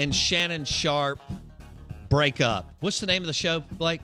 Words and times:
and 0.00 0.14
Shannon 0.14 0.64
Sharpe 0.64 1.20
break 2.08 2.40
up? 2.40 2.72
What's 2.80 3.00
the 3.00 3.06
name 3.06 3.22
of 3.22 3.26
the 3.26 3.32
show, 3.32 3.60
Blake? 3.72 4.00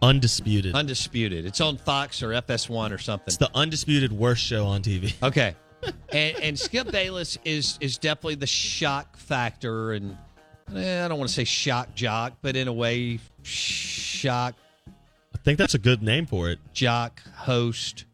Undisputed. 0.00 0.74
Undisputed. 0.74 1.44
It's 1.44 1.60
on 1.60 1.76
Fox 1.76 2.22
or 2.22 2.28
FS1 2.28 2.92
or 2.92 2.98
something. 2.98 3.26
It's 3.26 3.36
the 3.36 3.50
undisputed 3.54 4.12
worst 4.12 4.42
show 4.42 4.64
on 4.66 4.82
TV. 4.82 5.12
Okay. 5.22 5.54
and, 6.12 6.36
and 6.40 6.58
Skip 6.58 6.90
Bayless 6.90 7.38
is 7.44 7.78
is 7.80 7.96
definitely 7.96 8.34
the 8.34 8.46
shock 8.46 9.16
factor, 9.16 9.92
and 9.92 10.16
eh, 10.74 11.04
I 11.04 11.08
don't 11.08 11.18
want 11.18 11.28
to 11.30 11.34
say 11.34 11.44
shock 11.44 11.94
jock, 11.94 12.34
but 12.42 12.54
in 12.54 12.68
a 12.68 12.72
way, 12.72 13.18
shock 13.42 14.54
I 15.34 15.38
think 15.38 15.56
that's 15.58 15.72
a 15.74 15.78
good 15.78 16.02
name 16.02 16.26
for 16.26 16.50
it. 16.50 16.58
jock 16.74 17.22
host. 17.34 18.04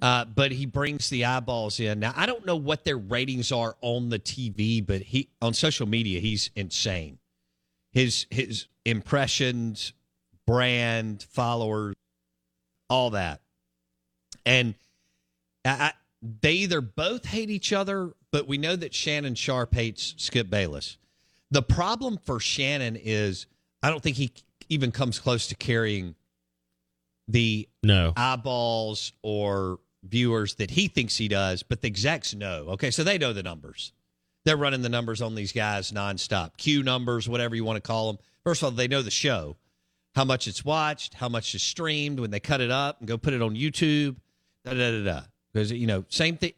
Uh, 0.00 0.24
but 0.24 0.52
he 0.52 0.64
brings 0.64 1.10
the 1.10 1.24
eyeballs 1.24 1.80
in. 1.80 1.98
Now 2.00 2.12
I 2.16 2.26
don't 2.26 2.46
know 2.46 2.56
what 2.56 2.84
their 2.84 2.98
ratings 2.98 3.50
are 3.50 3.76
on 3.80 4.10
the 4.10 4.18
TV, 4.18 4.84
but 4.84 5.02
he 5.02 5.28
on 5.42 5.54
social 5.54 5.88
media 5.88 6.20
he's 6.20 6.50
insane. 6.54 7.18
His 7.92 8.26
his 8.30 8.66
impressions, 8.84 9.92
brand, 10.46 11.26
followers, 11.30 11.96
all 12.88 13.10
that, 13.10 13.40
and 14.46 14.74
I, 15.64 15.70
I, 15.70 15.92
they 16.40 16.52
either 16.52 16.80
both 16.80 17.24
hate 17.24 17.50
each 17.50 17.72
other, 17.72 18.12
but 18.30 18.46
we 18.46 18.58
know 18.58 18.76
that 18.76 18.94
Shannon 18.94 19.34
Sharpe 19.34 19.74
hates 19.74 20.14
Skip 20.18 20.48
Bayless. 20.48 20.96
The 21.50 21.62
problem 21.62 22.18
for 22.24 22.38
Shannon 22.38 22.94
is 22.96 23.46
I 23.82 23.90
don't 23.90 24.02
think 24.02 24.16
he 24.16 24.30
even 24.68 24.92
comes 24.92 25.18
close 25.18 25.48
to 25.48 25.56
carrying 25.56 26.14
the 27.26 27.68
No. 27.82 28.12
eyeballs 28.16 29.12
or 29.22 29.80
viewers 30.02 30.54
that 30.56 30.70
he 30.70 30.88
thinks 30.88 31.16
he 31.16 31.28
does, 31.28 31.62
but 31.62 31.82
the 31.82 31.88
execs 31.88 32.34
know. 32.34 32.66
Okay, 32.70 32.90
so 32.90 33.04
they 33.04 33.18
know 33.18 33.32
the 33.32 33.42
numbers. 33.42 33.92
They're 34.44 34.56
running 34.56 34.82
the 34.82 34.88
numbers 34.88 35.20
on 35.20 35.34
these 35.34 35.52
guys 35.52 35.92
nonstop. 35.92 36.56
Q 36.56 36.82
numbers, 36.82 37.28
whatever 37.28 37.54
you 37.54 37.64
want 37.64 37.76
to 37.76 37.86
call 37.86 38.12
them. 38.12 38.18
First 38.44 38.62
of 38.62 38.66
all, 38.66 38.70
they 38.70 38.88
know 38.88 39.02
the 39.02 39.10
show, 39.10 39.56
how 40.14 40.24
much 40.24 40.46
it's 40.46 40.64
watched, 40.64 41.14
how 41.14 41.28
much 41.28 41.54
is 41.54 41.62
streamed 41.62 42.20
when 42.20 42.30
they 42.30 42.40
cut 42.40 42.60
it 42.60 42.70
up 42.70 43.00
and 43.00 43.08
go 43.08 43.18
put 43.18 43.34
it 43.34 43.42
on 43.42 43.54
YouTube. 43.54 44.16
Da 44.64 44.72
da 44.72 44.90
da 44.90 45.04
da. 45.04 45.20
Because 45.52 45.72
you 45.72 45.86
know, 45.86 46.04
same 46.08 46.36
thing. 46.36 46.52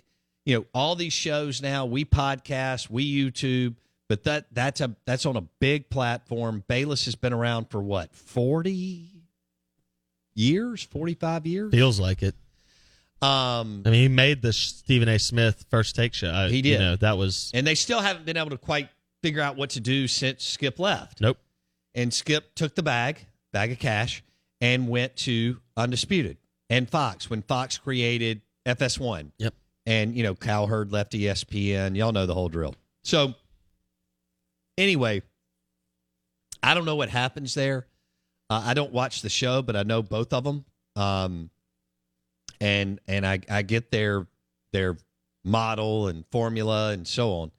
You 0.45 0.59
know, 0.59 0.67
all 0.73 0.95
these 0.95 1.13
shows 1.13 1.61
now 1.61 1.87
we 1.87 2.05
podcast, 2.05 2.91
we 2.91 3.13
YouTube, 3.13 3.77
but 4.09 4.25
that 4.25 4.47
that's 4.53 4.81
a 4.81 4.95
that's 5.05 5.27
on 5.27 5.37
a 5.37 5.43
big 5.59 5.91
platform. 5.91 6.65
Bayless 6.69 7.07
has 7.07 7.15
been 7.15 7.33
around 7.33 7.71
for 7.71 7.83
what 7.83 8.15
forty 8.15 9.25
years, 10.35 10.83
forty 10.83 11.15
five 11.15 11.47
years. 11.47 11.73
Feels 11.73 11.99
like 12.01 12.23
it. 12.23 12.35
Um, 13.23 13.83
I 13.85 13.91
mean, 13.91 14.01
he 14.03 14.09
made 14.09 14.41
the 14.43 14.53
Stephen 14.53 15.09
A. 15.09 15.19
Smith 15.19 15.67
first 15.71 15.95
take 15.95 16.15
show. 16.15 16.49
He 16.49 16.57
You 16.57 16.63
did. 16.63 16.79
know, 16.81 16.97
that 16.97 17.19
was 17.19 17.51
and 17.53 17.67
they 17.67 17.75
still 17.75 18.01
haven't 18.01 18.25
been 18.25 18.37
able 18.39 18.51
to 18.51 18.59
quite 18.59 18.89
figure 19.23 19.43
out 19.43 19.57
what 19.57 19.71
to 19.71 19.81
do 19.81 20.09
since 20.09 20.43
Skip 20.45 20.79
left. 20.79 21.21
nope. 21.21 21.37
And 21.95 22.15
Skip 22.15 22.55
took 22.55 22.75
the 22.75 22.83
bag, 22.83 23.27
bag 23.53 23.73
of 23.73 23.79
cash, 23.79 24.23
and 24.61 24.89
went 24.89 25.17
to 25.17 25.59
Undisputed 25.77 26.39
and 26.71 26.89
Fox 26.89 27.29
when 27.29 27.43
Fox 27.43 27.77
created 27.79 28.41
FS1. 28.65 29.33
Yep. 29.39 29.55
And, 29.87 30.15
you 30.15 30.23
know, 30.23 30.35
Cowherd 30.35 30.93
left 30.93 31.13
ESPN. 31.13 31.97
Y'all 31.97 32.13
know 32.13 32.27
the 32.27 32.35
whole 32.35 32.49
drill. 32.49 32.75
So, 33.03 33.35
anyway, 34.79 35.23
I 36.63 36.75
don't 36.75 36.85
know 36.85 36.97
what 36.97 37.09
happens 37.09 37.55
there. 37.55 37.87
Uh, 38.49 38.63
I 38.67 38.75
don't 38.75 38.93
watch 38.93 39.23
the 39.23 39.29
show, 39.31 39.63
but 39.63 39.75
I 39.77 39.83
know 39.83 40.03
both 40.03 40.33
of 40.33 40.45
them. 40.45 40.65
Um, 40.97 41.51
and 42.61 43.01
and 43.09 43.27
I, 43.27 43.41
I 43.51 43.63
get 43.63 43.91
their 43.91 44.27
their 44.73 44.97
model 45.45 46.09
and 46.09 46.25
formula 46.31 46.91
and 46.93 47.07
so 47.07 47.33
on. 47.33 47.53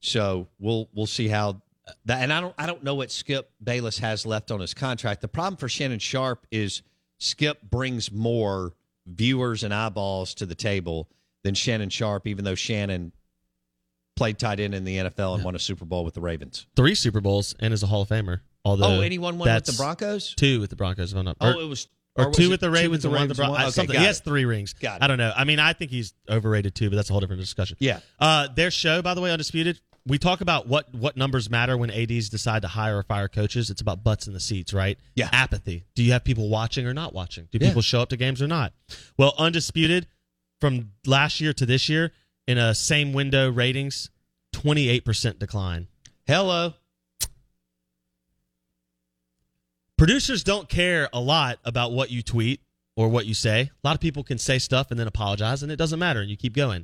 So 0.00 0.48
we'll 0.58 0.88
we'll 0.94 1.06
see 1.06 1.28
how 1.28 1.62
that. 2.04 2.22
And 2.22 2.32
I 2.32 2.40
don't 2.40 2.54
I 2.58 2.66
don't 2.66 2.84
know 2.84 2.94
what 2.94 3.10
Skip 3.10 3.50
Bayless 3.62 3.98
has 3.98 4.26
left 4.26 4.50
on 4.50 4.60
his 4.60 4.74
contract. 4.74 5.20
The 5.20 5.28
problem 5.28 5.56
for 5.56 5.68
Shannon 5.68 5.98
Sharpe 5.98 6.46
is 6.50 6.82
Skip 7.18 7.62
brings 7.62 8.12
more 8.12 8.74
viewers 9.06 9.64
and 9.64 9.72
eyeballs 9.72 10.34
to 10.34 10.46
the 10.46 10.54
table 10.54 11.08
than 11.44 11.54
Shannon 11.54 11.88
Sharpe, 11.88 12.26
even 12.26 12.44
though 12.44 12.54
Shannon 12.54 13.12
played 14.16 14.38
tight 14.38 14.60
end 14.60 14.74
in 14.74 14.84
the 14.84 14.96
NFL 14.96 15.36
and 15.36 15.44
won 15.44 15.54
a 15.54 15.58
Super 15.58 15.84
Bowl 15.84 16.04
with 16.04 16.14
the 16.14 16.20
Ravens. 16.20 16.66
Three 16.74 16.94
Super 16.94 17.20
Bowls 17.20 17.54
and 17.60 17.72
is 17.72 17.82
a 17.82 17.86
Hall 17.86 18.02
of 18.02 18.08
Famer. 18.08 18.40
Although 18.64 18.98
oh, 18.98 19.00
anyone 19.00 19.38
won 19.38 19.48
with 19.52 19.64
the 19.66 19.72
Broncos? 19.72 20.34
Two 20.34 20.60
with 20.60 20.70
the 20.70 20.76
Broncos. 20.76 21.12
If 21.12 21.18
I'm 21.18 21.26
not, 21.26 21.36
Oh, 21.40 21.60
it 21.60 21.68
was 21.68 21.88
or, 22.24 22.28
was 22.28 22.36
two 22.36 22.44
it 22.44 22.48
with 22.50 22.60
the 22.60 22.70
Ravens 22.70 23.04
and 23.04 23.12
one 23.12 23.22
with 23.28 23.36
the 23.36 23.42
Broncos. 23.42 23.56
one- 23.58 23.62
okay, 23.66 23.70
something. 23.72 23.98
He 23.98 24.04
has 24.06 24.18
it. 24.20 24.24
three 24.24 24.44
rings. 24.44 24.72
Got 24.72 25.00
it. 25.00 25.04
I 25.04 25.06
don't 25.06 25.18
know. 25.18 25.32
I 25.36 25.44
mean, 25.44 25.58
I 25.58 25.72
think 25.72 25.90
he's 25.90 26.14
overrated 26.28 26.74
too, 26.74 26.90
but 26.90 26.96
that's 26.96 27.10
a 27.10 27.12
whole 27.12 27.20
different 27.20 27.40
discussion. 27.42 27.76
Yeah. 27.80 28.00
Uh, 28.18 28.48
their 28.54 28.70
show, 28.70 29.02
by 29.02 29.14
the 29.14 29.20
way, 29.20 29.30
undisputed. 29.30 29.80
We 30.08 30.18
talk 30.18 30.40
about 30.40 30.68
what 30.68 30.94
what 30.94 31.16
numbers 31.16 31.50
matter 31.50 31.76
when 31.76 31.90
ads 31.90 32.28
decide 32.28 32.62
to 32.62 32.68
hire 32.68 32.98
or 32.98 33.02
fire 33.02 33.26
coaches. 33.28 33.70
It's 33.70 33.80
about 33.80 34.04
butts 34.04 34.28
in 34.28 34.34
the 34.34 34.40
seats, 34.40 34.72
right? 34.72 34.98
Yeah. 35.16 35.28
Apathy. 35.32 35.84
Do 35.96 36.04
you 36.04 36.12
have 36.12 36.22
people 36.22 36.48
watching 36.48 36.86
or 36.86 36.94
not 36.94 37.12
watching? 37.12 37.48
Do 37.50 37.58
Yeah. 37.60 37.68
people 37.68 37.82
show 37.82 38.02
up 38.02 38.10
to 38.10 38.16
games 38.16 38.40
or 38.40 38.46
not? 38.46 38.72
Well, 39.18 39.34
undisputed 39.36 40.06
from 40.60 40.92
last 41.06 41.40
year 41.40 41.52
to 41.54 41.66
this 41.66 41.88
year 41.88 42.12
in 42.46 42.56
a 42.56 42.72
same 42.74 43.12
window 43.14 43.50
ratings, 43.50 44.10
twenty 44.52 44.88
eight 44.88 45.04
percent 45.04 45.40
decline. 45.40 45.88
Hello. 46.24 46.74
Producers 50.06 50.44
don't 50.44 50.68
care 50.68 51.08
a 51.12 51.18
lot 51.18 51.58
about 51.64 51.90
what 51.90 52.12
you 52.12 52.22
tweet 52.22 52.60
or 52.94 53.08
what 53.08 53.26
you 53.26 53.34
say. 53.34 53.62
A 53.62 53.86
lot 53.86 53.96
of 53.96 54.00
people 54.00 54.22
can 54.22 54.38
say 54.38 54.60
stuff 54.60 54.92
and 54.92 55.00
then 55.00 55.08
apologize, 55.08 55.64
and 55.64 55.72
it 55.72 55.74
doesn't 55.74 55.98
matter, 55.98 56.20
and 56.20 56.30
you 56.30 56.36
keep 56.36 56.54
going. 56.54 56.82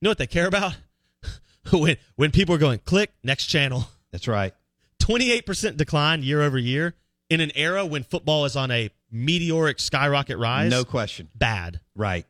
You 0.00 0.06
know 0.06 0.10
what 0.10 0.18
they 0.18 0.26
care 0.26 0.48
about? 0.48 0.76
when 1.72 1.96
when 2.16 2.32
people 2.32 2.52
are 2.52 2.58
going, 2.58 2.80
click 2.80 3.12
next 3.22 3.46
channel. 3.46 3.86
That's 4.10 4.26
right. 4.26 4.54
Twenty 4.98 5.30
eight 5.30 5.46
percent 5.46 5.76
decline 5.76 6.24
year 6.24 6.42
over 6.42 6.58
year 6.58 6.96
in 7.30 7.40
an 7.40 7.52
era 7.54 7.86
when 7.86 8.02
football 8.02 8.44
is 8.44 8.56
on 8.56 8.72
a 8.72 8.90
meteoric 9.08 9.78
skyrocket 9.78 10.38
rise. 10.38 10.68
No 10.68 10.84
question. 10.84 11.28
Bad. 11.32 11.78
Right. 11.94 12.26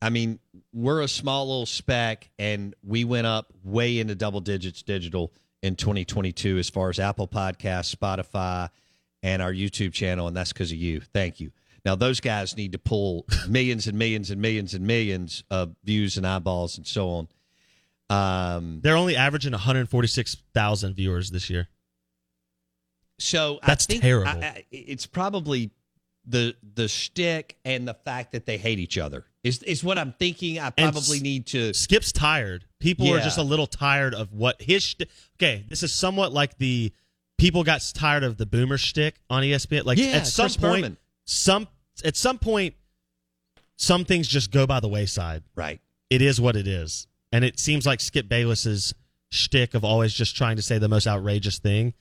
I 0.00 0.08
mean, 0.08 0.38
we're 0.72 1.02
a 1.02 1.08
small 1.08 1.48
little 1.48 1.66
speck, 1.66 2.30
and 2.38 2.74
we 2.82 3.04
went 3.04 3.26
up 3.26 3.52
way 3.62 3.98
into 3.98 4.14
double 4.14 4.40
digits 4.40 4.82
digital 4.82 5.34
in 5.62 5.76
2022 5.76 6.56
as 6.56 6.70
far 6.70 6.88
as 6.88 6.98
Apple 6.98 7.28
Podcasts, 7.28 7.94
Spotify, 7.94 8.70
and 9.26 9.42
our 9.42 9.52
YouTube 9.52 9.92
channel, 9.92 10.28
and 10.28 10.36
that's 10.36 10.52
because 10.52 10.70
of 10.70 10.78
you. 10.78 11.00
Thank 11.00 11.40
you. 11.40 11.50
Now, 11.84 11.96
those 11.96 12.20
guys 12.20 12.56
need 12.56 12.72
to 12.72 12.78
pull 12.78 13.26
millions 13.48 13.86
and 13.88 13.98
millions 13.98 14.30
and 14.30 14.40
millions 14.40 14.72
and 14.74 14.86
millions 14.86 15.42
of 15.50 15.74
views 15.84 16.16
and 16.16 16.26
eyeballs 16.26 16.78
and 16.78 16.86
so 16.86 17.08
on. 17.10 17.28
Um, 18.08 18.80
They're 18.82 18.96
only 18.96 19.16
averaging 19.16 19.50
146,000 19.52 20.94
viewers 20.94 21.30
this 21.30 21.50
year. 21.50 21.66
so 23.18 23.58
That's 23.66 23.86
I 23.86 23.88
think 23.92 24.02
terrible. 24.02 24.30
I- 24.30 24.46
I- 24.46 24.64
it's 24.70 25.06
probably 25.06 25.70
the 26.28 26.56
the 26.74 26.88
shtick 26.88 27.56
and 27.64 27.86
the 27.86 27.94
fact 27.94 28.32
that 28.32 28.46
they 28.46 28.58
hate 28.58 28.78
each 28.80 28.98
other 28.98 29.24
is 29.44 29.62
is 29.62 29.82
what 29.84 29.96
I'm 29.98 30.12
thinking. 30.12 30.58
I 30.58 30.70
probably 30.70 31.18
s- 31.18 31.22
need 31.22 31.46
to. 31.48 31.72
Skip's 31.72 32.10
tired. 32.12 32.64
People 32.80 33.12
are 33.14 33.20
just 33.20 33.38
a 33.38 33.42
little 33.44 33.66
tired 33.68 34.12
of 34.14 34.32
what 34.32 34.60
his. 34.60 34.82
Shtick, 34.82 35.08
okay, 35.38 35.64
this 35.68 35.82
is 35.84 35.92
somewhat 35.92 36.32
like 36.32 36.58
the 36.58 36.92
people 37.38 37.64
got 37.64 37.82
tired 37.94 38.24
of 38.24 38.36
the 38.36 38.46
boomer 38.46 38.78
shtick 38.78 39.16
on 39.30 39.42
ESPN. 39.42 39.84
Like 39.84 39.98
Yeah, 39.98 40.06
at 40.18 40.26
some 40.26 40.44
Chris 40.44 40.56
point, 40.56 40.82
Berman. 40.82 40.96
some 41.24 41.68
at 42.04 42.16
some 42.16 42.38
point, 42.38 42.74
some 43.76 44.04
things 44.04 44.28
just 44.28 44.50
go 44.50 44.66
by 44.66 44.80
the 44.80 44.88
wayside. 44.88 45.42
Right. 45.54 45.80
It 46.10 46.22
is 46.22 46.40
what 46.40 46.56
it 46.56 46.66
is, 46.66 47.06
and 47.32 47.44
it 47.44 47.58
seems 47.58 47.84
like 47.86 48.00
Skip 48.00 48.28
Bayless's 48.28 48.94
shtick 49.30 49.74
of 49.74 49.84
always 49.84 50.14
just 50.14 50.36
trying 50.36 50.56
to 50.56 50.62
say 50.62 50.78
the 50.78 50.88
most 50.88 51.06
outrageous 51.06 51.58
thing. 51.58 51.94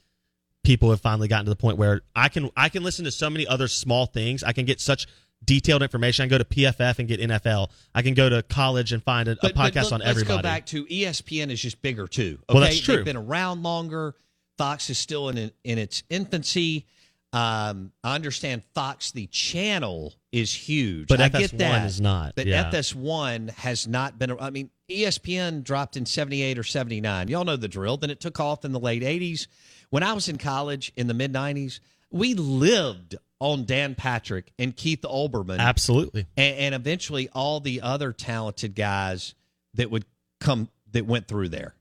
People 0.63 0.89
have 0.91 1.01
finally 1.01 1.27
gotten 1.27 1.45
to 1.45 1.49
the 1.49 1.55
point 1.55 1.77
where 1.77 2.01
I 2.15 2.29
can 2.29 2.49
I 2.55 2.69
can 2.69 2.83
listen 2.83 3.05
to 3.05 3.11
so 3.11 3.29
many 3.29 3.47
other 3.47 3.67
small 3.67 4.05
things. 4.05 4.43
I 4.43 4.51
can 4.51 4.65
get 4.65 4.79
such 4.79 5.07
detailed 5.43 5.83
information. 5.83 6.23
I 6.23 6.25
can 6.27 6.31
go 6.31 6.37
to 6.39 6.45
PFF 6.45 6.97
and 6.99 7.07
get 7.07 7.19
NFL. 7.19 7.69
I 7.93 8.01
can 8.01 8.13
go 8.15 8.29
to 8.29 8.41
college 8.43 8.91
and 8.93 9.03
find 9.03 9.27
a, 9.27 9.31
a 9.33 9.35
But- 9.41 9.53
but 9.55 9.73
podcast 9.73 9.83
look, 9.85 9.93
on 9.93 9.99
let's 10.01 10.23
go 10.23 10.41
back 10.41 10.65
to 10.67 10.85
ESPN 10.85 11.51
is 11.51 11.61
just 11.61 11.81
bigger 11.81 12.07
too. 12.07 12.39
Okay? 12.49 12.53
Well, 12.53 12.61
that's 12.63 12.79
true. 12.79 12.95
They've 12.97 13.05
been 13.05 13.17
around 13.17 13.61
longer. 13.63 14.15
Fox 14.57 14.89
is 14.89 14.97
still 14.97 15.29
in 15.29 15.51
in 15.63 15.77
its 15.77 16.03
infancy. 16.09 16.85
Um, 17.33 17.91
I 18.03 18.15
understand 18.15 18.63
Fox 18.73 19.11
the 19.11 19.27
channel 19.27 20.13
is 20.31 20.53
huge, 20.53 21.07
But 21.09 21.19
I 21.19 21.27
FS1 21.29 21.39
get 21.39 21.57
that. 21.57 21.85
is 21.85 21.99
not, 21.99 22.33
But 22.35 22.45
yeah. 22.47 22.71
FS1 22.71 23.49
has 23.51 23.87
not 23.87 24.17
been. 24.17 24.39
I 24.39 24.51
mean, 24.51 24.69
ESPN 24.89 25.63
dropped 25.63 25.97
in 25.97 26.05
'78 26.05 26.57
or 26.57 26.63
'79. 26.63 27.27
Y'all 27.27 27.43
know 27.43 27.57
the 27.57 27.67
drill. 27.67 27.97
Then 27.97 28.09
it 28.09 28.19
took 28.21 28.39
off 28.39 28.63
in 28.63 28.71
the 28.71 28.79
late 28.79 29.01
'80s. 29.03 29.47
When 29.89 30.01
I 30.03 30.13
was 30.13 30.29
in 30.29 30.37
college 30.37 30.93
in 30.95 31.07
the 31.07 31.13
mid 31.13 31.33
'90s, 31.33 31.79
we 32.09 32.35
lived 32.35 33.15
on 33.39 33.65
Dan 33.65 33.95
Patrick 33.95 34.53
and 34.57 34.73
Keith 34.75 35.01
Olbermann 35.01 35.59
Absolutely. 35.59 36.25
and, 36.37 36.55
and 36.57 36.75
eventually 36.75 37.27
all 37.33 37.59
the 37.59 37.81
other 37.81 38.13
talented 38.13 38.75
guys 38.75 39.35
that 39.73 39.91
would 39.91 40.05
come 40.39 40.69
that 40.93 41.05
went 41.05 41.27
through 41.27 41.49
there. 41.49 41.75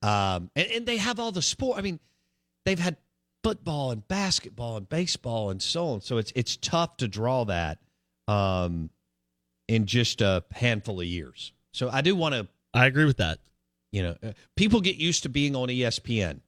Um, 0.00 0.50
and, 0.56 0.66
and 0.68 0.86
they 0.86 0.96
have 0.96 1.20
all 1.20 1.30
the 1.30 1.42
sport. 1.42 1.78
I 1.78 1.82
mean, 1.82 2.00
they've 2.64 2.78
had 2.78 2.96
football 3.42 3.90
and 3.90 4.06
basketball 4.08 4.76
and 4.76 4.88
baseball 4.88 5.50
and 5.50 5.60
so 5.62 5.86
on. 5.88 6.00
So 6.00 6.18
it's 6.18 6.32
it's 6.34 6.56
tough 6.56 6.96
to 6.98 7.08
draw 7.08 7.44
that 7.44 7.78
um, 8.26 8.90
in 9.68 9.86
just 9.86 10.20
a 10.20 10.44
handful 10.52 11.00
of 11.00 11.06
years. 11.06 11.52
So 11.72 11.90
I 11.90 12.00
do 12.00 12.14
want 12.14 12.34
to, 12.34 12.48
I 12.72 12.86
agree 12.86 13.04
with 13.04 13.18
that. 13.18 13.38
you 13.92 14.02
know, 14.02 14.16
uh, 14.22 14.32
people 14.56 14.80
get 14.80 14.96
used 14.96 15.24
to 15.24 15.28
being 15.28 15.56
on 15.56 15.68
ESPN, 15.68 16.40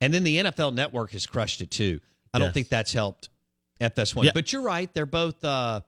and 0.00 0.14
then 0.14 0.24
the 0.24 0.38
NFL 0.38 0.74
Network 0.74 1.12
has 1.12 1.26
crushed 1.26 1.60
it 1.60 1.70
too. 1.70 2.00
I 2.34 2.38
don't 2.38 2.54
think 2.54 2.70
that's 2.70 2.92
helped 2.92 3.28
FS1. 3.80 4.24
Yeah. 4.24 4.30
But 4.32 4.52
you're 4.52 4.62
right; 4.62 4.92
they're 4.94 5.06
both 5.06 5.44
uh, 5.44 5.80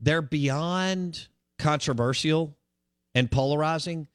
they're 0.00 0.22
beyond 0.22 1.28
controversial 1.58 2.56
and 3.14 3.30
polarizing. 3.30 4.06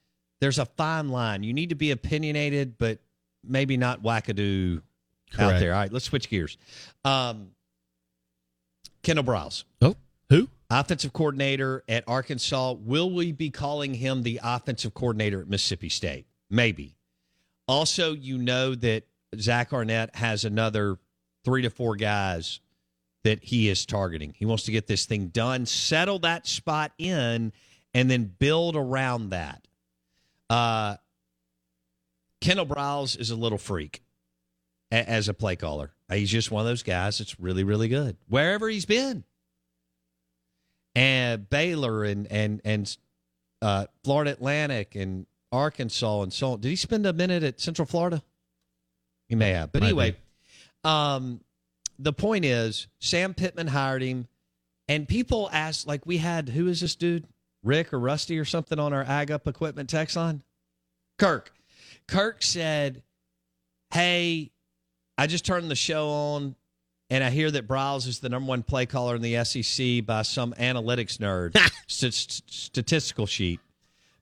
There's 0.42 0.60
a 0.60 0.66
fine 0.66 1.10
line. 1.10 1.44
You 1.44 1.54
need 1.54 1.70
to 1.70 1.76
be 1.76 1.92
opinionated, 1.92 2.78
but 2.78 3.00
maybe 3.48 3.78
not 3.78 4.02
wackadoo 4.04 4.82
out 5.40 5.60
there. 5.60 5.74
All 5.74 5.80
right, 5.80 5.92
let's 5.92 6.06
switch 6.06 6.30
gears. 6.30 6.58
Um, 7.04 7.52
Kendall 9.04 9.24
Briles, 9.26 9.64
Oh, 9.82 9.96
who? 10.30 10.48
offensive 10.70 11.14
coordinator 11.14 11.84
at 11.88 12.04
Arkansas. 12.08 12.74
Will 12.74 13.12
we 13.12 13.32
be 13.32 13.50
calling 13.50 13.94
him 13.94 14.24
the 14.24 14.40
offensive 14.44 14.94
coordinator 14.94 15.42
at 15.42 15.48
Mississippi 15.48 15.90
State? 15.90 16.26
Maybe. 16.50 16.96
Also, 17.68 18.14
you 18.14 18.38
know 18.38 18.76
that 18.76 19.04
Zach 19.40 19.74
Arnett 19.74 20.16
has 20.16 20.46
another 20.46 20.98
three 21.44 21.62
to 21.64 21.70
four 21.70 21.96
guys 21.96 22.60
that 23.24 23.44
he 23.44 23.70
is 23.70 23.86
targeting. 23.86 24.34
He 24.38 24.46
wants 24.46 24.64
to 24.64 24.72
get 24.72 24.88
this 24.88 25.06
thing 25.06 25.28
done, 25.28 25.66
settle 25.66 26.20
that 26.20 26.46
spot 26.48 26.92
in, 26.98 27.52
and 27.94 28.10
then 28.10 28.26
build 28.40 28.76
around 28.76 29.30
that. 29.30 29.68
Uh, 30.50 30.98
Kendall 32.46 32.66
Briles 32.66 33.20
is 33.20 33.32
a 33.32 33.36
little 33.36 33.58
freak 33.58 34.04
a- 34.92 35.10
as 35.10 35.28
a 35.28 35.34
play 35.34 35.56
caller. 35.56 35.92
He's 36.12 36.30
just 36.30 36.52
one 36.52 36.62
of 36.62 36.68
those 36.68 36.84
guys 36.84 37.18
that's 37.18 37.40
really, 37.40 37.64
really 37.64 37.88
good 37.88 38.18
wherever 38.28 38.70
he's 38.70 38.86
been. 38.86 39.24
And 40.94 41.50
Baylor 41.50 42.04
and 42.04 42.28
and 42.32 42.62
and 42.64 42.98
uh, 43.62 43.88
Florida 44.04 44.32
Atlantic 44.32 44.96
and 44.96 45.26
Arkansas 45.52 46.22
and 46.22 46.32
so 46.32 46.54
on. 46.54 46.62
Did 46.62 46.70
he 46.70 46.76
spend 46.76 47.06
a 47.06 47.14
minute 47.14 47.44
at 47.44 47.60
Central 47.60 47.86
Florida? 47.86 48.22
He 49.28 49.36
may 49.36 49.52
have. 49.52 49.72
But 49.72 49.82
Might 49.82 49.88
anyway, 49.88 50.16
um, 50.84 51.42
the 51.98 52.14
point 52.14 52.46
is 52.46 52.88
Sam 53.00 53.34
Pittman 53.34 53.68
hired 53.68 54.04
him, 54.04 54.28
and 54.88 55.08
people 55.08 55.50
asked, 55.52 55.88
like, 55.88 56.06
we 56.06 56.18
had 56.18 56.50
who 56.50 56.68
is 56.68 56.82
this 56.82 56.96
dude, 56.96 57.26
Rick 57.64 57.92
or 57.92 58.00
Rusty 58.00 58.38
or 58.38 58.46
something 58.46 58.80
on 58.80 58.94
our 58.94 59.04
Ag 59.04 59.32
Up 59.32 59.48
Equipment 59.48 59.90
text 59.90 60.16
line? 60.16 60.44
Kirk. 61.18 61.52
Kirk 62.08 62.44
said, 62.44 63.04
Hey, 63.92 64.52
I 65.18 65.28
just 65.28 65.46
turned 65.46 65.70
the 65.72 65.76
show 65.76 66.10
on 66.10 66.56
and 67.10 67.24
I 67.24 67.30
hear 67.30 67.52
that 67.52 67.68
Briles 67.68 68.08
is 68.08 68.20
the 68.20 68.30
number 68.30 68.50
one 68.50 68.64
play 68.64 68.86
caller 68.86 69.16
in 69.16 69.22
the 69.22 69.44
SEC 69.44 70.06
by 70.06 70.24
some 70.24 70.54
analytics 70.54 71.18
nerd 71.18 71.58
st- 71.88 72.42
statistical 72.48 73.26
sheet. 73.26 73.60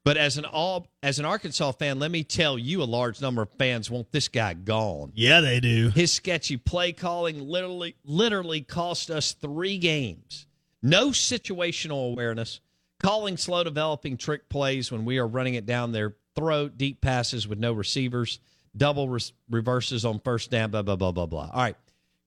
But 0.04 0.18
as 0.18 0.38
an 0.38 0.44
all 0.44 0.88
as 1.02 1.18
an 1.18 1.24
Arkansas 1.24 1.72
fan, 1.74 1.98
let 1.98 2.12
me 2.12 2.26
tell 2.26 2.60
you, 2.60 2.84
a 2.84 2.86
large 2.86 3.22
number 3.22 3.44
of 3.44 3.50
fans 3.58 3.90
want 3.90 4.12
this 4.12 4.28
guy 4.28 4.54
gone. 4.54 5.14
Yeah, 5.16 5.40
they 5.40 5.62
do. 5.62 5.92
His 5.92 6.12
sketchy 6.12 6.58
play 6.58 6.92
calling 6.92 7.40
literally 7.40 7.96
literally 8.04 8.62
cost 8.62 9.10
us 9.10 9.32
three 9.32 9.78
games. 9.78 10.46
No 10.82 11.10
situational 11.10 12.12
awareness, 12.12 12.60
calling 13.02 13.38
slow 13.38 13.64
developing 13.64 14.18
trick 14.18 14.50
plays 14.50 14.92
when 14.92 15.06
we 15.06 15.20
are 15.20 15.28
running 15.28 15.54
it 15.54 15.66
down 15.66 15.94
their 15.94 16.16
throat, 16.36 16.78
deep 16.78 17.02
passes 17.02 17.48
with 17.48 17.60
no 17.60 17.74
receivers, 17.74 18.40
double 18.76 19.18
reverses 19.50 20.06
on 20.06 20.20
first 20.20 20.52
down, 20.52 20.72
blah 20.72 20.82
blah 20.82 20.96
blah 20.96 21.12
blah 21.12 21.26
blah. 21.26 21.50
All 21.54 21.62
right, 21.62 21.76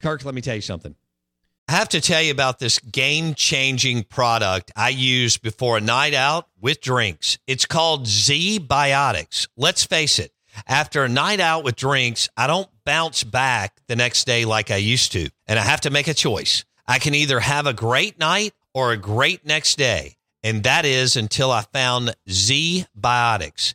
Kirk, 0.00 0.24
let 0.24 0.34
me 0.34 0.40
tell 0.40 0.56
you 0.56 0.60
something. 0.62 0.94
I 1.68 1.72
have 1.72 1.88
to 1.90 2.00
tell 2.00 2.22
you 2.22 2.30
about 2.30 2.60
this 2.60 2.78
game 2.78 3.34
changing 3.34 4.04
product 4.04 4.70
I 4.76 4.90
use 4.90 5.36
before 5.36 5.78
a 5.78 5.80
night 5.80 6.14
out 6.14 6.46
with 6.60 6.80
drinks. 6.80 7.38
It's 7.48 7.66
called 7.66 8.04
ZBiotics. 8.04 9.48
Let's 9.56 9.84
face 9.84 10.20
it, 10.20 10.32
after 10.68 11.02
a 11.02 11.08
night 11.08 11.40
out 11.40 11.64
with 11.64 11.74
drinks, 11.74 12.28
I 12.36 12.46
don't 12.46 12.68
bounce 12.84 13.24
back 13.24 13.80
the 13.88 13.96
next 13.96 14.26
day 14.26 14.44
like 14.44 14.70
I 14.70 14.76
used 14.76 15.12
to, 15.12 15.28
and 15.48 15.58
I 15.58 15.62
have 15.62 15.80
to 15.82 15.90
make 15.90 16.06
a 16.06 16.14
choice. 16.14 16.64
I 16.86 17.00
can 17.00 17.14
either 17.16 17.40
have 17.40 17.66
a 17.66 17.72
great 17.72 18.16
night 18.18 18.54
or 18.72 18.92
a 18.92 18.96
great 18.96 19.44
next 19.44 19.76
day, 19.76 20.16
and 20.44 20.62
that 20.62 20.84
is 20.84 21.16
until 21.16 21.50
I 21.50 21.62
found 21.72 22.14
Z 22.30 22.86
Biotics. 22.98 23.74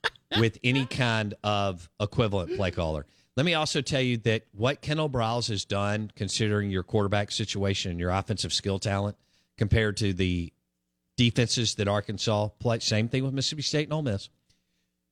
with 0.37 0.57
any 0.63 0.85
kind 0.85 1.33
of 1.43 1.89
equivalent 1.99 2.55
play 2.55 2.71
caller. 2.71 3.05
Let 3.37 3.45
me 3.45 3.53
also 3.53 3.81
tell 3.81 4.01
you 4.01 4.17
that 4.17 4.43
what 4.51 4.81
Kendall 4.81 5.09
Briles 5.09 5.49
has 5.49 5.63
done, 5.63 6.11
considering 6.15 6.69
your 6.69 6.83
quarterback 6.83 7.31
situation 7.31 7.91
and 7.91 7.99
your 7.99 8.09
offensive 8.09 8.51
skill 8.51 8.77
talent, 8.77 9.17
compared 9.57 9.97
to 9.97 10.13
the 10.13 10.51
defenses 11.17 11.75
that 11.75 11.87
Arkansas 11.87 12.49
play, 12.59 12.79
same 12.79 13.07
thing 13.07 13.23
with 13.23 13.33
Mississippi 13.33 13.61
State 13.61 13.83
and 13.85 13.93
Ole 13.93 14.01
Miss, 14.01 14.29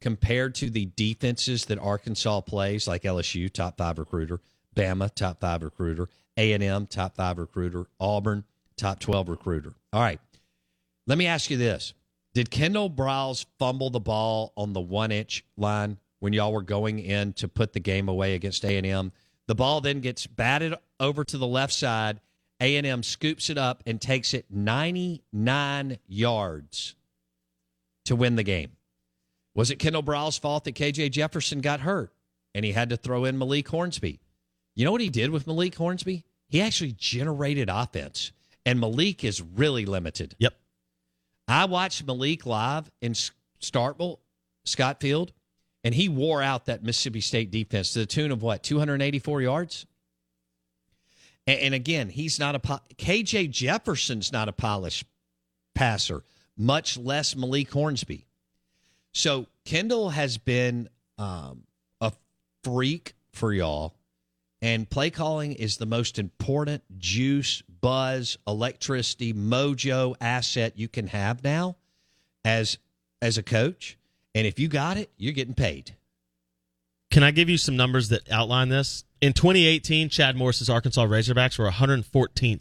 compared 0.02 0.56
to 0.56 0.70
the 0.70 0.86
defenses 0.96 1.66
that 1.66 1.80
Arkansas 1.80 2.42
plays, 2.42 2.88
like 2.88 3.04
LSU, 3.04 3.52
top 3.52 3.78
five 3.78 3.98
recruiter, 3.98 4.42
Bama, 4.76 5.14
top 5.14 5.40
five 5.40 5.64
recruiter, 5.64 6.10
A&M, 6.38 6.88
top 6.88 7.16
five 7.16 7.38
recruiter, 7.38 7.86
Auburn, 8.00 8.44
top 8.78 9.00
12 9.00 9.30
recruiter. 9.30 9.74
All 9.94 10.02
right. 10.02 10.20
Let 11.08 11.18
me 11.18 11.26
ask 11.28 11.50
you 11.50 11.58
this. 11.58 11.94
Did 12.40 12.52
Kendall 12.52 12.90
Briles 12.90 13.46
fumble 13.58 13.90
the 13.90 14.00
ball 14.00 14.54
on 14.56 14.72
the 14.72 14.80
one 14.80 15.12
inch 15.12 15.44
line 15.58 15.98
when 16.20 16.32
y'all 16.32 16.54
were 16.54 16.62
going 16.62 17.00
in 17.00 17.34
to 17.34 17.50
put 17.50 17.74
the 17.74 17.82
game 17.82 18.08
away 18.08 18.34
against 18.34 18.64
A&M? 18.64 19.12
The 19.48 19.56
ball 19.56 19.82
then 19.82 20.00
gets 20.00 20.26
batted 20.26 20.74
over 21.02 21.26
to 21.26 21.38
the 21.38 21.46
left 21.46 21.74
side. 21.74 22.22
A&M 22.62 23.04
scoops 23.04 23.50
it 23.50 23.58
up 23.58 23.84
and 23.86 24.00
takes 24.00 24.34
it 24.34 24.46
99 24.50 25.98
yards 26.08 26.96
to 28.06 28.16
win 28.16 28.38
the 28.38 28.44
game. 28.44 28.72
Was 29.54 29.70
it 29.70 29.76
Kendall 29.76 30.02
Briles' 30.02 30.40
fault 30.40 30.64
that 30.64 30.76
KJ 30.76 31.12
Jefferson 31.12 31.60
got 31.60 31.82
hurt 31.82 32.14
and 32.56 32.64
he 32.64 32.72
had 32.72 32.90
to 32.92 32.96
throw 32.96 33.26
in 33.26 33.38
Malik 33.38 33.68
Hornsby? 33.68 34.22
You 34.76 34.86
know 34.86 34.94
what 34.94 35.02
he 35.02 35.10
did 35.10 35.32
with 35.32 35.46
Malik 35.46 35.76
Hornsby? 35.76 36.24
He 36.48 36.62
actually 36.62 36.94
generated 36.94 37.68
offense, 37.70 38.32
and 38.66 38.80
Malik 38.80 39.26
is 39.26 39.42
really 39.42 39.86
limited. 39.86 40.38
Yep. 40.40 40.54
I 41.50 41.66
watched 41.66 42.06
Malik 42.06 42.46
live 42.46 42.92
in 43.02 43.14
Starkville, 43.14 44.20
Scott 44.66 45.00
Field, 45.00 45.34
and 45.84 45.96
he 45.96 46.10
wore 46.10 46.42
out 46.42 46.66
that 46.66 46.84
Mississippi 46.84 47.22
State 47.22 47.52
defense 47.52 47.94
to 47.94 48.00
the 48.00 48.06
tune 48.06 48.32
of 48.32 48.42
what, 48.42 48.64
284 48.64 49.42
yards? 49.42 49.86
And, 51.48 51.60
and 51.60 51.74
again, 51.74 52.10
he's 52.10 52.40
not 52.40 52.56
a 52.56 52.60
KJ 52.60 53.50
Jefferson's 53.50 54.32
not 54.32 54.48
a 54.48 54.54
polished 54.54 55.06
passer, 55.74 56.24
much 56.58 56.98
less 56.98 57.36
Malik 57.36 57.72
Hornsby. 57.72 58.28
So 59.14 59.48
Kendall 59.66 60.10
has 60.10 60.38
been 60.38 60.90
um, 61.18 61.64
a 62.00 62.12
freak 62.64 63.14
for 63.32 63.54
y'all, 63.54 63.96
and 64.62 64.90
play 64.90 65.10
calling 65.10 65.54
is 65.54 65.78
the 65.78 65.86
most 65.86 66.20
important 66.20 66.84
juice, 66.98 67.64
buzz, 67.82 68.38
electricity, 68.48 69.34
mojo 69.34 70.16
asset 70.20 70.78
you 70.78 70.88
can 70.88 71.08
have 71.08 71.44
now 71.44 71.78
as 72.44 72.78
as 73.22 73.38
a 73.38 73.44
coach. 73.44 73.98
And 74.36 74.46
if 74.46 74.60
you 74.60 74.68
got 74.68 74.98
it, 74.98 75.12
you're 75.18 75.34
getting 75.34 75.56
paid. 75.56 75.96
Can 77.12 77.24
I 77.24 77.32
give 77.32 77.50
you 77.50 77.58
some 77.58 77.76
numbers 77.76 78.10
that 78.10 78.30
outline 78.32 78.70
this? 78.70 79.04
In 79.22 79.34
2018, 79.34 80.10
Chad 80.10 80.36
Morris's 80.36 80.70
Arkansas 80.70 81.06
Razorbacks 81.06 81.58
were 81.58 81.70
114th 81.70 82.60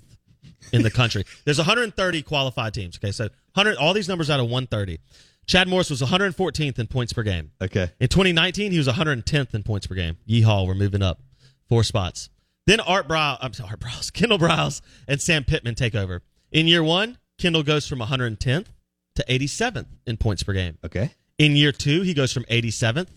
in 0.72 0.82
the 0.82 0.90
country. 0.90 1.24
There's 1.44 1.58
130 1.58 2.22
qualified 2.22 2.74
teams. 2.74 2.98
Okay, 2.98 3.12
so 3.12 3.24
100 3.54 3.76
all 3.76 3.92
these 3.92 4.08
numbers 4.08 4.30
out 4.30 4.40
of 4.40 4.46
130. 4.46 4.98
Chad 5.46 5.68
Morris 5.68 5.90
was 5.90 6.02
114th 6.02 6.78
in 6.78 6.86
points 6.86 7.12
per 7.12 7.22
game. 7.22 7.50
Okay. 7.60 7.90
In 8.00 8.08
2019, 8.08 8.70
he 8.70 8.78
was 8.78 8.86
110th 8.86 9.54
in 9.54 9.62
points 9.62 9.86
per 9.86 9.94
game. 9.94 10.16
Yeehaw, 10.28 10.66
we're 10.66 10.74
moving 10.74 11.02
up 11.02 11.20
four 11.68 11.84
spots. 11.84 12.30
Then 12.66 12.80
Art 12.80 13.08
Brow, 13.08 13.38
I'm 13.40 13.52
sorry, 13.52 13.70
Art 13.70 13.80
Briles, 13.80 14.12
Kendall 14.12 14.38
Briles, 14.38 14.80
and 15.06 15.20
Sam 15.20 15.44
Pittman 15.44 15.74
take 15.74 15.94
over. 15.94 16.22
In 16.52 16.66
year 16.66 16.82
one, 16.82 17.18
Kendall 17.38 17.62
goes 17.62 17.86
from 17.86 18.00
110th 18.00 18.66
to 19.16 19.24
87th 19.28 19.86
in 20.06 20.16
points 20.16 20.42
per 20.42 20.52
game. 20.52 20.78
Okay. 20.84 21.12
In 21.38 21.56
year 21.56 21.72
two, 21.72 22.02
he 22.02 22.14
goes 22.14 22.32
from 22.32 22.44
87th 22.44 23.08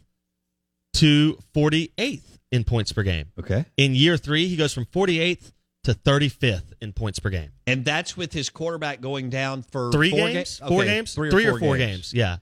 to 0.96 1.38
48th 1.56 2.22
in 2.52 2.64
points 2.64 2.92
per 2.92 3.04
game. 3.04 3.28
Okay. 3.40 3.66
In 3.78 3.96
year 3.96 4.18
three, 4.18 4.48
he 4.48 4.56
goes 4.56 4.74
from 4.74 4.86
48th 4.86 5.52
to 5.86 5.94
35th 5.94 6.74
in 6.82 6.94
points 6.94 7.20
per 7.20 7.30
game. 7.30 7.52
And 7.66 7.84
that's 7.84 8.16
with 8.16 8.34
his 8.34 8.50
quarterback 8.50 9.02
going 9.02 9.30
down 9.30 9.64
for 9.64 9.92
three 9.92 10.12
four 10.12 10.28
games, 10.30 10.60
ga- 10.60 10.68
four 10.68 10.82
okay, 10.82 10.88
games, 10.96 11.14
three 11.16 11.28
or, 11.30 11.32
three 11.32 11.46
four, 11.46 11.56
or 11.56 11.60
four 11.60 11.78
games. 11.78 12.12
games. 12.12 12.14
Yeah. 12.14 12.38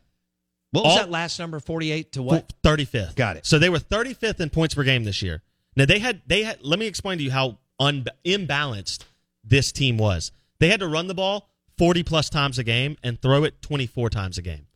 What 0.72 0.84
was 0.84 0.92
All- 0.94 0.98
that 1.00 1.10
last 1.10 1.40
number? 1.40 1.60
Forty-eight 1.60 2.12
to 2.14 2.22
what? 2.22 2.54
35th. 2.64 3.16
Got 3.16 3.38
it. 3.38 3.46
So 3.46 3.58
they 3.58 3.70
were 3.70 3.80
35th 3.80 4.40
in 4.40 4.50
points 4.50 4.76
per 4.76 4.84
game 4.84 5.04
this 5.04 5.22
year. 5.22 5.42
Now 5.76 5.86
they 5.86 6.00
had 6.00 6.22
they 6.28 6.44
had 6.44 6.60
let 6.62 6.80
me 6.80 6.88
explain 6.88 7.18
to 7.18 7.24
you 7.24 7.32
how 7.32 7.58
un, 7.80 8.06
imbalanced 8.26 9.04
this 9.44 9.72
team 9.72 9.98
was. 9.98 10.32
They 10.60 10.70
had 10.70 10.80
to 10.82 10.88
run 10.88 11.08
the 11.08 11.14
ball 11.14 11.50
40 11.78 12.04
plus 12.04 12.30
times 12.30 12.60
a 12.60 12.64
game 12.64 12.98
and 13.04 13.22
throw 13.22 13.44
it 13.44 13.62
24 13.62 14.10
times 14.10 14.38
a 14.38 14.42
game 14.42 14.68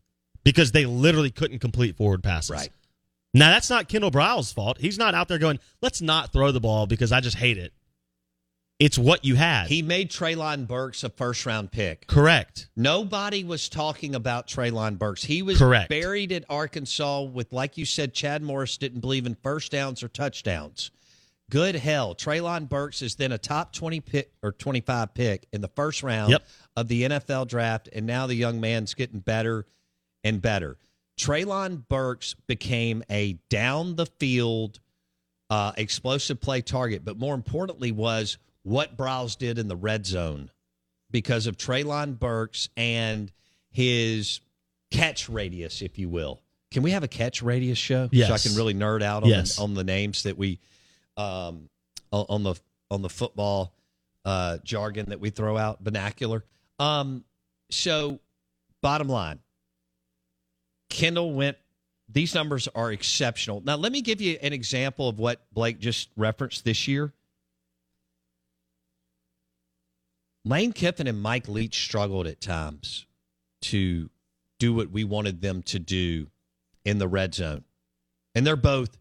because 0.44 0.72
they 0.72 0.86
literally 0.86 1.32
couldn't 1.32 1.60
complete 1.60 1.98
forward 1.98 2.24
passes. 2.24 2.52
Right. 2.52 2.70
Now 3.34 3.50
that's 3.50 3.70
not 3.70 3.90
Kendall 3.90 4.12
Briles' 4.12 4.54
fault. 4.54 4.78
He's 4.78 4.98
not 4.98 5.16
out 5.16 5.28
there 5.28 5.40
going, 5.40 5.60
"Let's 5.82 6.02
not 6.02 6.32
throw 6.32 6.52
the 6.52 6.62
ball 6.62 6.86
because 6.86 7.12
I 7.12 7.20
just 7.20 7.38
hate 7.38 7.58
it." 7.58 7.74
It's 8.84 8.98
what 8.98 9.24
you 9.24 9.36
had. 9.36 9.68
He 9.68 9.82
made 9.82 10.12
Treylon 10.12 10.68
Burks 10.68 11.06
a 11.06 11.10
first-round 11.10 11.72
pick. 11.72 12.06
Correct. 12.08 12.68
Nobody 12.76 13.44
was 13.46 13.70
talking 13.70 14.14
about 14.14 14.48
Treylon 14.48 14.98
Burks. 14.98 15.24
He 15.24 15.42
was 15.42 15.58
Correct. 15.58 15.90
buried 15.90 16.34
at 16.34 16.44
Arkansas 16.50 17.22
with, 17.22 17.54
like 17.54 17.78
you 17.78 17.86
said, 17.86 18.14
Chad 18.14 18.42
Morris 18.42 18.76
didn't 18.78 19.00
believe 19.00 19.26
in 19.26 19.36
first 19.42 19.72
downs 19.72 20.04
or 20.04 20.10
touchdowns. 20.10 20.92
Good 21.50 21.76
hell. 21.76 22.14
Treylon 22.14 22.68
Burks 22.68 23.02
is 23.02 23.16
then 23.16 23.32
a 23.32 23.38
top 23.38 23.72
20 23.74 24.02
pick 24.02 24.32
or 24.42 24.52
25 24.52 25.14
pick 25.14 25.48
in 25.54 25.62
the 25.62 25.68
first 25.70 26.04
round 26.04 26.32
Yep. 26.32 26.46
of 26.76 26.88
the 26.90 27.04
NFL 27.04 27.48
draft, 27.48 27.88
and 27.94 28.06
now 28.06 28.28
the 28.28 28.36
young 28.36 28.60
man's 28.60 28.94
getting 28.96 29.20
better 29.20 29.66
and 30.26 30.42
better. 30.42 30.78
Treylon 31.18 31.88
Burks 31.88 32.34
became 32.48 33.04
a 33.10 33.38
down 33.50 33.96
the 33.96 34.08
field 34.08 34.80
uh, 35.50 35.72
explosive 35.78 36.42
play 36.42 36.62
target, 36.62 37.06
but 37.06 37.18
more 37.18 37.36
importantly 37.36 37.92
was 37.92 38.38
what 38.64 38.98
Briles 38.98 39.38
did 39.38 39.60
in 39.60 39.68
the 39.68 39.76
red 39.76 40.06
zone 40.06 40.50
because 41.12 41.48
of 41.48 41.58
Treylon 41.58 42.18
Burks 42.18 42.70
and 42.76 43.32
his 43.72 44.40
catch 44.92 45.30
radius, 45.30 45.82
if 45.82 45.98
you 46.00 46.10
will. 46.10 46.42
Can 46.72 46.82
we 46.84 46.92
have 46.92 47.04
a 47.04 47.08
catch 47.08 47.42
radius 47.44 47.78
show? 47.78 48.10
Yes. 48.12 48.28
So 48.30 48.34
I 48.34 48.38
can 48.40 48.58
really 48.58 48.74
nerd 48.74 49.04
out 49.04 49.24
on, 49.24 49.30
Yes. 49.30 49.58
the, 49.58 49.62
on 49.64 49.74
the 49.76 49.84
names 49.84 50.24
that 50.24 50.38
we 50.38 50.60
um 51.18 51.70
on 52.12 52.26
on 52.30 52.44
the 52.44 52.56
on 52.90 53.02
the 53.04 53.10
football 53.10 53.74
uh 54.26 54.58
jargon 54.64 55.10
that 55.10 55.20
we 55.20 55.30
throw 55.30 55.58
out, 55.58 55.82
vernacular. 55.82 56.44
Um 56.80 57.24
so 57.70 58.20
bottom 58.82 59.08
line, 59.10 59.40
Kendall 60.90 61.34
went 61.34 61.58
these 62.10 62.34
numbers 62.36 62.68
are 62.76 62.92
exceptional. 62.92 63.62
Now 63.66 63.76
let 63.76 63.92
me 63.92 64.02
give 64.02 64.22
you 64.22 64.38
an 64.42 64.54
example 64.54 65.08
of 65.08 65.20
what 65.20 65.42
Blake 65.54 65.80
just 65.80 66.10
referenced 66.16 66.64
this 66.66 66.88
year. 66.88 67.14
Lane 70.46 70.74
Kiffin 70.74 71.08
and 71.08 71.22
Mike 71.22 71.48
Leach 71.48 71.84
struggled 71.86 72.28
at 72.28 72.42
times 72.42 73.06
to 73.62 74.10
do 74.60 74.74
what 74.74 74.92
we 74.92 75.04
wanted 75.04 75.42
them 75.42 75.62
to 75.64 75.80
do 75.80 76.28
in 76.84 76.98
the 76.98 77.08
red 77.08 77.34
zone. 77.34 77.64
And 78.36 78.46
they're 78.46 78.56
both 78.56 78.98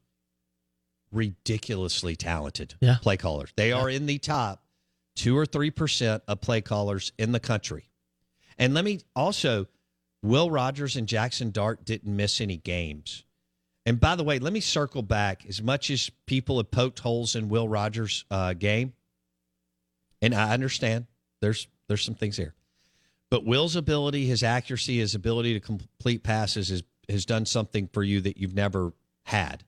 ridiculously 1.10 2.16
talented 2.16 2.74
Yeah. 2.80 2.96
play 3.02 3.16
callers. 3.16 3.50
They 3.56 3.72
are 3.72 3.90
in 3.90 4.06
the 4.06 4.18
top 4.18 4.64
two 5.14 5.36
or 5.36 5.44
3% 5.44 6.22
of 6.26 6.40
play 6.40 6.60
callers 6.60 7.12
in 7.18 7.32
the 7.32 7.40
country. 7.40 7.90
And 8.56 8.72
let 8.72 8.84
me 8.84 9.00
also, 9.14 9.66
Will 10.22 10.50
Rogers 10.50 10.96
and 10.96 11.08
Jackson 11.08 11.50
Dart 11.50 11.84
didn't 11.84 12.14
miss 12.14 12.40
any 12.40 12.56
games. 12.56 13.24
And 13.84 13.98
by 13.98 14.14
the 14.14 14.22
way, 14.24 14.38
let 14.38 14.52
me 14.52 14.60
circle 14.60 15.02
back. 15.02 15.44
As 15.46 15.60
much 15.60 15.90
as 15.90 16.08
people 16.26 16.58
have 16.58 16.70
poked 16.70 17.00
holes 17.00 17.34
in 17.34 17.48
Will 17.48 17.68
Rogers' 17.68 18.24
uh, 18.30 18.52
game, 18.52 18.94
and 20.22 20.34
I 20.34 20.52
understand 20.52 21.06
there's 21.42 21.68
there's 21.88 22.02
some 22.04 22.14
things 22.14 22.38
here, 22.38 22.54
but 23.28 23.44
Will's 23.44 23.76
ability, 23.76 24.24
his 24.24 24.42
accuracy, 24.42 24.98
his 24.98 25.14
ability 25.14 25.52
to 25.52 25.60
complete 25.60 26.22
passes 26.22 26.70
has 26.70 26.82
has 27.08 27.26
done 27.26 27.44
something 27.44 27.88
for 27.92 28.02
you 28.02 28.22
that 28.22 28.38
you've 28.38 28.54
never 28.54 28.92
had. 29.24 29.64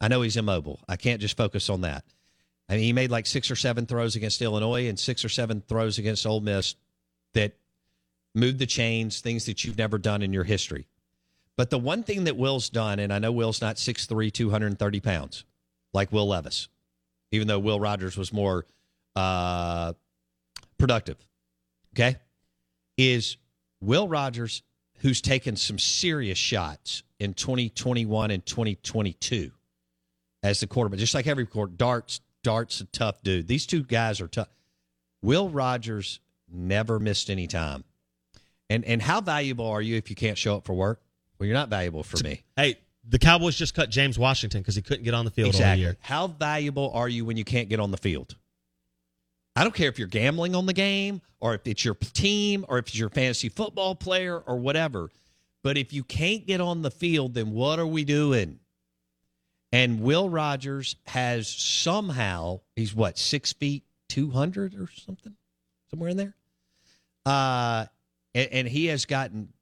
I 0.00 0.08
know 0.08 0.22
he's 0.22 0.38
immobile. 0.38 0.80
I 0.88 0.96
can't 0.96 1.20
just 1.20 1.36
focus 1.36 1.68
on 1.68 1.82
that. 1.82 2.04
I 2.68 2.74
mean, 2.74 2.84
he 2.84 2.92
made 2.92 3.10
like 3.10 3.26
six 3.26 3.50
or 3.50 3.56
seven 3.56 3.84
throws 3.84 4.16
against 4.16 4.40
Illinois 4.40 4.88
and 4.88 4.98
six 4.98 5.24
or 5.24 5.28
seven 5.28 5.60
throws 5.66 5.98
against 5.98 6.24
Ole 6.24 6.40
Miss 6.40 6.76
that 7.34 7.56
moved 8.34 8.60
the 8.60 8.66
chains, 8.66 9.20
things 9.20 9.46
that 9.46 9.64
you've 9.64 9.76
never 9.76 9.98
done 9.98 10.22
in 10.22 10.32
your 10.32 10.44
history. 10.44 10.86
But 11.56 11.70
the 11.70 11.78
one 11.78 12.04
thing 12.04 12.24
that 12.24 12.36
Will's 12.36 12.70
done, 12.70 13.00
and 13.00 13.12
I 13.12 13.18
know 13.18 13.32
Will's 13.32 13.60
not 13.60 13.76
6'3, 13.76 14.32
230 14.32 15.00
pounds 15.00 15.44
like 15.92 16.12
Will 16.12 16.28
Levis, 16.28 16.68
even 17.32 17.48
though 17.48 17.58
Will 17.58 17.80
Rogers 17.80 18.16
was 18.16 18.32
more 18.32 18.64
uh, 19.16 19.92
productive, 20.80 21.16
okay, 21.94 22.16
is 22.96 23.36
Will 23.80 24.08
Rogers, 24.08 24.62
who's 24.98 25.20
taken 25.20 25.56
some 25.56 25.78
serious 25.78 26.38
shots 26.38 27.02
in 27.18 27.34
2021 27.34 28.30
and 28.30 28.44
2022 28.44 29.52
as 30.42 30.60
the 30.60 30.66
quarterback, 30.66 30.98
just 30.98 31.14
like 31.14 31.26
every 31.26 31.46
quarter. 31.46 31.72
Dart's, 31.74 32.20
Dart's 32.42 32.80
a 32.80 32.86
tough 32.86 33.22
dude. 33.22 33.46
These 33.46 33.66
two 33.66 33.82
guys 33.82 34.20
are 34.20 34.28
tough. 34.28 34.48
Will 35.22 35.48
Rogers 35.48 36.20
never 36.50 36.98
missed 36.98 37.30
any 37.30 37.46
time. 37.46 37.84
And 38.68 38.84
and 38.84 39.02
how 39.02 39.20
valuable 39.20 39.66
are 39.66 39.82
you 39.82 39.96
if 39.96 40.10
you 40.10 40.16
can't 40.16 40.38
show 40.38 40.56
up 40.56 40.64
for 40.64 40.74
work? 40.74 41.00
Well, 41.38 41.46
you're 41.46 41.56
not 41.56 41.68
valuable 41.68 42.02
for 42.02 42.22
me. 42.22 42.42
Hey, 42.56 42.76
the 43.08 43.18
Cowboys 43.18 43.56
just 43.56 43.74
cut 43.74 43.90
James 43.90 44.18
Washington 44.18 44.60
because 44.60 44.76
he 44.76 44.82
couldn't 44.82 45.04
get 45.04 45.14
on 45.14 45.24
the 45.24 45.30
field 45.30 45.54
all 45.54 45.74
year. 45.74 45.96
How 46.00 46.28
valuable 46.28 46.90
are 46.94 47.08
you 47.08 47.24
when 47.24 47.36
you 47.36 47.44
can't 47.44 47.68
get 47.68 47.80
on 47.80 47.90
the 47.90 47.96
field? 47.96 48.36
I 49.56 49.62
don't 49.64 49.74
care 49.74 49.88
if 49.88 49.98
you're 49.98 50.08
gambling 50.08 50.54
on 50.54 50.66
the 50.66 50.72
game 50.72 51.20
or 51.40 51.54
if 51.54 51.66
it's 51.66 51.84
your 51.84 51.94
team 51.94 52.64
or 52.68 52.78
if 52.78 52.86
it's 52.88 52.98
your 52.98 53.08
fantasy 53.10 53.48
football 53.48 53.94
player 53.94 54.38
or 54.38 54.56
whatever. 54.56 55.10
But 55.62 55.76
if 55.76 55.92
you 55.92 56.04
can't 56.04 56.46
get 56.46 56.60
on 56.60 56.82
the 56.82 56.90
field, 56.90 57.34
then 57.34 57.50
what 57.52 57.78
are 57.78 57.86
we 57.86 58.04
doing? 58.04 58.60
And 59.72 60.00
Will 60.00 60.28
Rogers 60.30 60.96
has 61.06 61.48
somehow, 61.48 62.60
he's 62.76 62.94
what, 62.94 63.18
six 63.18 63.52
feet, 63.52 63.84
200 64.08 64.74
or 64.74 64.88
something? 65.04 65.34
Somewhere 65.90 66.08
in 66.10 66.16
there? 66.16 66.34
Uh, 67.26 67.86
and, 68.34 68.48
and 68.52 68.68
he 68.68 68.86
has 68.86 69.04
gotten 69.04 69.52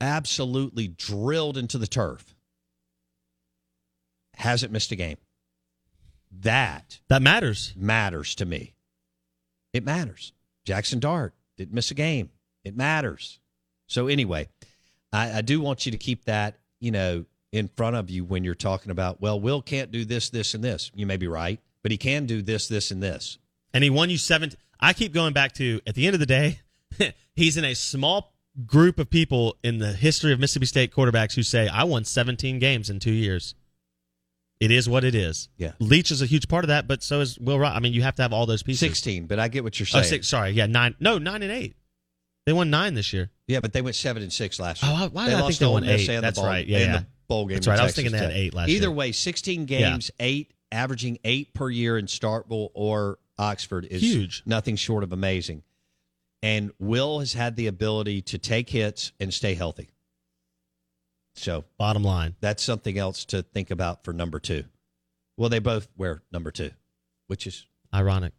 absolutely 0.00 0.88
drilled 0.88 1.56
into 1.56 1.78
the 1.78 1.86
turf. 1.86 2.34
Hasn't 4.34 4.72
missed 4.72 4.92
a 4.92 4.96
game. 4.96 5.16
That 6.40 6.98
That 7.08 7.22
matters. 7.22 7.72
matters 7.76 8.34
to 8.36 8.44
me. 8.44 8.74
It 9.76 9.84
matters. 9.84 10.32
Jackson 10.64 11.00
Dart 11.00 11.34
didn't 11.58 11.74
miss 11.74 11.90
a 11.90 11.94
game. 11.94 12.30
It 12.64 12.76
matters. 12.76 13.38
So 13.86 14.08
anyway, 14.08 14.48
I, 15.12 15.38
I 15.38 15.40
do 15.42 15.60
want 15.60 15.84
you 15.86 15.92
to 15.92 15.98
keep 15.98 16.24
that, 16.24 16.58
you 16.80 16.90
know, 16.90 17.26
in 17.52 17.68
front 17.68 17.94
of 17.96 18.08
you 18.10 18.24
when 18.24 18.42
you're 18.42 18.54
talking 18.54 18.90
about, 18.90 19.20
well, 19.20 19.38
Will 19.38 19.62
can't 19.62 19.90
do 19.90 20.04
this, 20.04 20.30
this, 20.30 20.54
and 20.54 20.64
this. 20.64 20.90
You 20.94 21.06
may 21.06 21.18
be 21.18 21.28
right, 21.28 21.60
but 21.82 21.92
he 21.92 21.98
can 21.98 22.26
do 22.26 22.42
this, 22.42 22.68
this, 22.68 22.90
and 22.90 23.02
this. 23.02 23.38
and 23.74 23.84
he 23.84 23.90
won 23.90 24.10
you 24.10 24.18
seven. 24.18 24.50
I 24.80 24.94
keep 24.94 25.12
going 25.12 25.32
back 25.34 25.52
to 25.54 25.80
at 25.86 25.94
the 25.94 26.06
end 26.06 26.14
of 26.14 26.20
the 26.20 26.26
day, 26.26 26.60
he's 27.34 27.56
in 27.56 27.64
a 27.64 27.74
small 27.74 28.32
group 28.64 28.98
of 28.98 29.10
people 29.10 29.56
in 29.62 29.78
the 29.78 29.92
history 29.92 30.32
of 30.32 30.40
Mississippi 30.40 30.66
State 30.66 30.92
quarterbacks 30.92 31.34
who 31.34 31.42
say, 31.42 31.68
"I 31.68 31.84
won 31.84 32.04
17 32.04 32.58
games 32.58 32.88
in 32.88 32.98
two 32.98 33.12
years." 33.12 33.54
It 34.60 34.70
is 34.70 34.88
what 34.88 35.04
it 35.04 35.14
is. 35.14 35.48
Yeah. 35.58 35.72
Leach 35.80 36.10
is 36.10 36.22
a 36.22 36.26
huge 36.26 36.48
part 36.48 36.64
of 36.64 36.68
that, 36.68 36.88
but 36.88 37.02
so 37.02 37.20
is 37.20 37.38
Will. 37.38 37.58
Ro- 37.58 37.68
I 37.68 37.78
mean, 37.80 37.92
you 37.92 38.02
have 38.02 38.14
to 38.16 38.22
have 38.22 38.32
all 38.32 38.46
those 38.46 38.62
pieces. 38.62 38.80
16, 38.80 39.26
but 39.26 39.38
I 39.38 39.48
get 39.48 39.62
what 39.64 39.78
you're 39.78 39.86
Oh, 39.90 40.00
saying. 40.00 40.04
six. 40.04 40.28
Sorry, 40.28 40.50
yeah, 40.52 40.66
nine. 40.66 40.94
No, 40.98 41.18
nine 41.18 41.42
and 41.42 41.52
eight. 41.52 41.76
They 42.46 42.52
won 42.52 42.70
nine 42.70 42.94
this 42.94 43.12
year. 43.12 43.30
Yeah, 43.48 43.60
but 43.60 43.72
they 43.72 43.82
went 43.82 43.96
seven 43.96 44.22
and 44.22 44.32
six 44.32 44.58
last 44.58 44.82
oh, 44.82 44.86
year. 44.86 44.96
Oh, 44.96 45.00
why- 45.02 45.08
why 45.08 45.26
did 45.26 45.34
I 45.34 45.40
think 45.46 45.58
they 45.58 45.66
to 45.66 45.70
won 45.70 45.84
eight? 45.84 46.06
the 46.06 46.20
That's 46.20 46.38
bowl- 46.38 46.46
right. 46.46 46.66
Yeah, 46.66 46.78
yeah. 46.78 46.96
the 46.98 47.06
bowl 47.28 47.46
game. 47.46 47.56
That's 47.56 47.66
right. 47.66 47.78
I 47.78 47.82
was 47.82 47.94
Texas 47.94 47.96
thinking 47.96 48.12
they 48.12 48.18
had 48.18 48.28
Tech. 48.30 48.36
eight 48.36 48.54
last 48.54 48.68
Either 48.70 48.80
year. 48.86 48.90
way, 48.92 49.12
sixteen 49.12 49.64
games, 49.66 50.10
eight, 50.20 50.54
averaging 50.72 51.18
eight 51.24 51.52
per 51.54 51.68
year 51.68 51.98
in 51.98 52.06
Starkville 52.06 52.70
or 52.72 53.18
Oxford 53.38 53.84
is 53.90 54.00
Huge. 54.00 54.42
Nothing 54.46 54.76
short 54.76 55.02
of 55.04 55.12
amazing. 55.12 55.64
And 56.42 56.70
Will 56.78 57.18
has 57.20 57.32
had 57.34 57.56
the 57.56 57.66
ability 57.66 58.22
to 58.22 58.38
take 58.38 58.70
hits 58.70 59.12
and 59.20 59.34
stay 59.34 59.54
healthy. 59.54 59.90
So 61.36 61.64
Bottom 61.78 62.02
line, 62.02 62.34
that's 62.40 62.62
something 62.62 62.98
else 62.98 63.24
to 63.26 63.42
think 63.42 63.70
about 63.70 64.04
for 64.04 64.12
number 64.12 64.38
two. 64.38 64.64
Well, 65.36 65.48
they 65.48 65.58
both 65.58 65.88
wear 65.96 66.22
number 66.32 66.50
two, 66.50 66.70
which 67.26 67.46
is 67.46 67.66
ironic. 67.94 68.32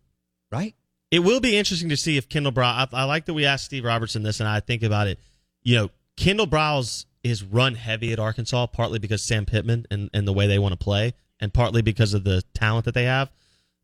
right. 0.52 0.76
It 1.10 1.20
will 1.20 1.40
be 1.40 1.56
interesting 1.56 1.88
to 1.90 1.98
see 1.98 2.18
if 2.18 2.28
Kendall 2.28 2.52
Brow. 2.52 2.70
I, 2.70 2.88
I 2.92 3.04
like 3.06 3.26
that 3.26 3.34
we 3.34 3.46
asked 3.46 3.66
Steve 3.66 3.86
Robertson 3.86 4.24
this, 4.24 4.42
and 4.42 4.50
I 4.50 4.60
think 4.60 4.84
about 4.84 5.08
it. 5.08 5.20
You 5.64 5.76
know, 5.76 5.90
Kendall 6.18 6.48
Briles 6.48 7.06
is 7.24 7.44
run 7.44 7.76
heavy 7.76 8.12
at 8.12 8.20
Arkansas, 8.20 8.66
partly 8.68 9.00
because 9.00 9.24
Sam 9.24 9.46
Pittman 9.46 9.86
and, 9.90 10.10
and 10.14 10.28
the 10.28 10.34
way 10.34 10.48
they 10.48 10.60
want 10.60 10.74
to 10.74 10.78
play, 10.78 11.14
and 11.40 11.54
partly 11.54 11.82
because 11.82 12.14
of 12.14 12.26
the 12.26 12.44
talent 12.54 12.86
that 12.86 12.94
they 12.94 13.06
have. 13.06 13.32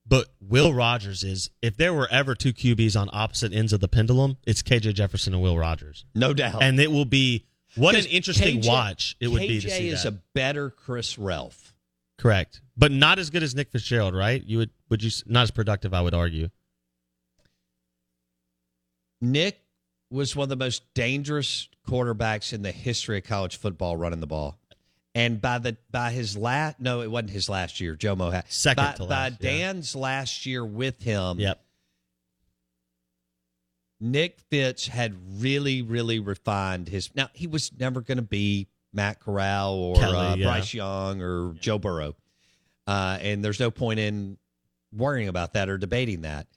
But 0.05 0.27
Will 0.41 0.73
Rogers 0.73 1.23
is, 1.23 1.49
if 1.61 1.77
there 1.77 1.93
were 1.93 2.09
ever 2.11 2.35
two 2.35 2.51
QBs 2.51 2.99
on 2.99 3.09
opposite 3.13 3.53
ends 3.53 3.71
of 3.71 3.79
the 3.79 3.87
pendulum, 3.87 4.37
it's 4.45 4.61
KJ 4.61 4.95
Jefferson 4.95 5.33
and 5.33 5.41
Will 5.41 5.57
Rogers. 5.57 6.03
No 6.13 6.33
doubt. 6.33 6.61
And 6.61 6.77
it 6.79 6.91
will 6.91 7.05
be 7.05 7.45
what 7.75 7.95
an 7.95 8.05
interesting 8.05 8.61
KJ 8.61 8.67
watch 8.67 9.15
it 9.19 9.27
would 9.29 9.39
be 9.39 9.59
to 9.61 9.67
KJ 9.67 9.71
see 9.71 9.89
is 9.89 10.03
that. 10.03 10.13
a 10.13 10.17
better 10.33 10.69
Chris 10.69 11.17
Relf. 11.17 11.73
Correct, 12.17 12.61
but 12.77 12.91
not 12.91 13.19
as 13.19 13.29
good 13.29 13.43
as 13.43 13.55
Nick 13.55 13.71
Fitzgerald, 13.71 14.15
right? 14.15 14.43
You 14.43 14.59
would 14.59 14.69
would 14.89 15.03
you 15.03 15.11
not 15.25 15.43
as 15.43 15.51
productive? 15.51 15.93
I 15.93 16.01
would 16.01 16.13
argue. 16.13 16.49
Nick 19.21 19.59
was 20.11 20.35
one 20.35 20.43
of 20.43 20.49
the 20.49 20.55
most 20.55 20.93
dangerous 20.93 21.67
quarterbacks 21.87 22.53
in 22.53 22.61
the 22.61 22.71
history 22.71 23.17
of 23.17 23.23
college 23.23 23.57
football 23.57 23.97
running 23.97 24.19
the 24.19 24.27
ball. 24.27 24.57
And 25.15 25.41
by 25.41 25.59
the 25.59 25.77
by 25.91 26.11
his 26.11 26.35
last 26.37 26.79
no, 26.79 27.01
it 27.01 27.11
wasn't 27.11 27.31
his 27.31 27.47
last 27.47 27.79
year, 27.79 27.95
Joe 27.95 28.15
Moorhead. 28.15 28.45
Second 28.49 28.83
by, 28.83 28.91
to 28.93 29.03
by 29.03 29.07
last, 29.29 29.37
yeah. 29.41 29.49
Dan's 29.51 29.95
last 29.95 30.45
year 30.45 30.65
with 30.65 31.01
him, 31.03 31.39
Yep. 31.39 31.63
Nick 34.03 34.37
Fitz 34.49 34.85
had 34.85 35.15
really, 35.41 35.81
really 35.81 36.19
refined 36.19 36.89
his. 36.89 37.09
Now 37.15 37.29
he 37.33 37.47
was 37.47 37.71
never 37.79 38.01
going 38.01 38.17
to 38.17 38.21
be 38.21 38.67
Matt 38.91 39.21
Corral 39.21 39.75
or 39.75 39.95
Kelly, 39.95 40.17
uh, 40.17 40.35
yeah. 40.35 40.45
Bryce 40.45 40.73
Young 40.73 41.21
or 41.21 41.53
Joe 41.53 41.79
Burrow, 41.79 42.13
uh, 42.85 43.17
and 43.21 43.43
there's 43.43 43.61
no 43.61 43.71
point 43.71 43.99
in 43.99 44.37
worrying 44.91 45.29
about 45.29 45.53
that 45.53 45.69
or 45.69 45.77
debating 45.77 46.21
that. 46.23 46.47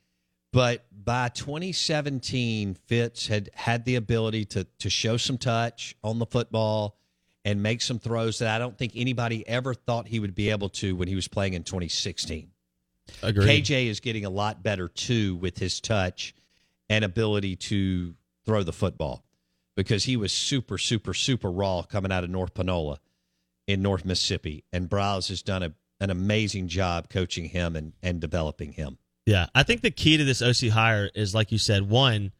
But 0.52 0.86
by 0.92 1.28
2017, 1.28 2.74
Fitz 2.74 3.28
had 3.28 3.50
had 3.54 3.84
the 3.84 3.94
ability 3.94 4.46
to 4.46 4.66
to 4.80 4.90
show 4.90 5.16
some 5.16 5.38
touch 5.38 5.94
on 6.02 6.18
the 6.18 6.26
football 6.26 6.96
and 7.44 7.62
make 7.62 7.80
some 7.80 8.00
throws 8.00 8.40
that 8.40 8.52
I 8.52 8.58
don't 8.58 8.76
think 8.76 8.92
anybody 8.96 9.46
ever 9.46 9.72
thought 9.72 10.08
he 10.08 10.18
would 10.18 10.34
be 10.34 10.50
able 10.50 10.70
to 10.70 10.96
when 10.96 11.06
he 11.06 11.14
was 11.14 11.28
playing 11.28 11.54
in 11.54 11.62
2016. 11.62 12.50
Agreed. 13.22 13.64
KJ 13.64 13.86
is 13.86 14.00
getting 14.00 14.24
a 14.24 14.30
lot 14.30 14.64
better 14.64 14.88
too 14.88 15.36
with 15.36 15.58
his 15.58 15.80
touch 15.80 16.34
and 16.88 17.04
ability 17.04 17.56
to 17.56 18.14
throw 18.44 18.62
the 18.62 18.72
football 18.72 19.24
because 19.76 20.04
he 20.04 20.16
was 20.16 20.32
super, 20.32 20.78
super, 20.78 21.14
super 21.14 21.50
raw 21.50 21.82
coming 21.82 22.12
out 22.12 22.24
of 22.24 22.30
North 22.30 22.54
Panola 22.54 22.98
in 23.66 23.82
North 23.82 24.04
Mississippi. 24.04 24.64
And 24.72 24.88
Briles 24.88 25.28
has 25.28 25.42
done 25.42 25.62
a, 25.62 25.72
an 26.00 26.10
amazing 26.10 26.68
job 26.68 27.10
coaching 27.10 27.46
him 27.46 27.76
and, 27.76 27.92
and 28.02 28.20
developing 28.20 28.72
him. 28.72 28.98
Yeah, 29.26 29.46
I 29.54 29.64
think 29.64 29.82
the 29.82 29.90
key 29.90 30.16
to 30.16 30.24
this 30.24 30.40
OC 30.40 30.70
hire 30.70 31.10
is, 31.14 31.34
like 31.34 31.50
you 31.50 31.58
said, 31.58 31.88
one, 31.88 32.32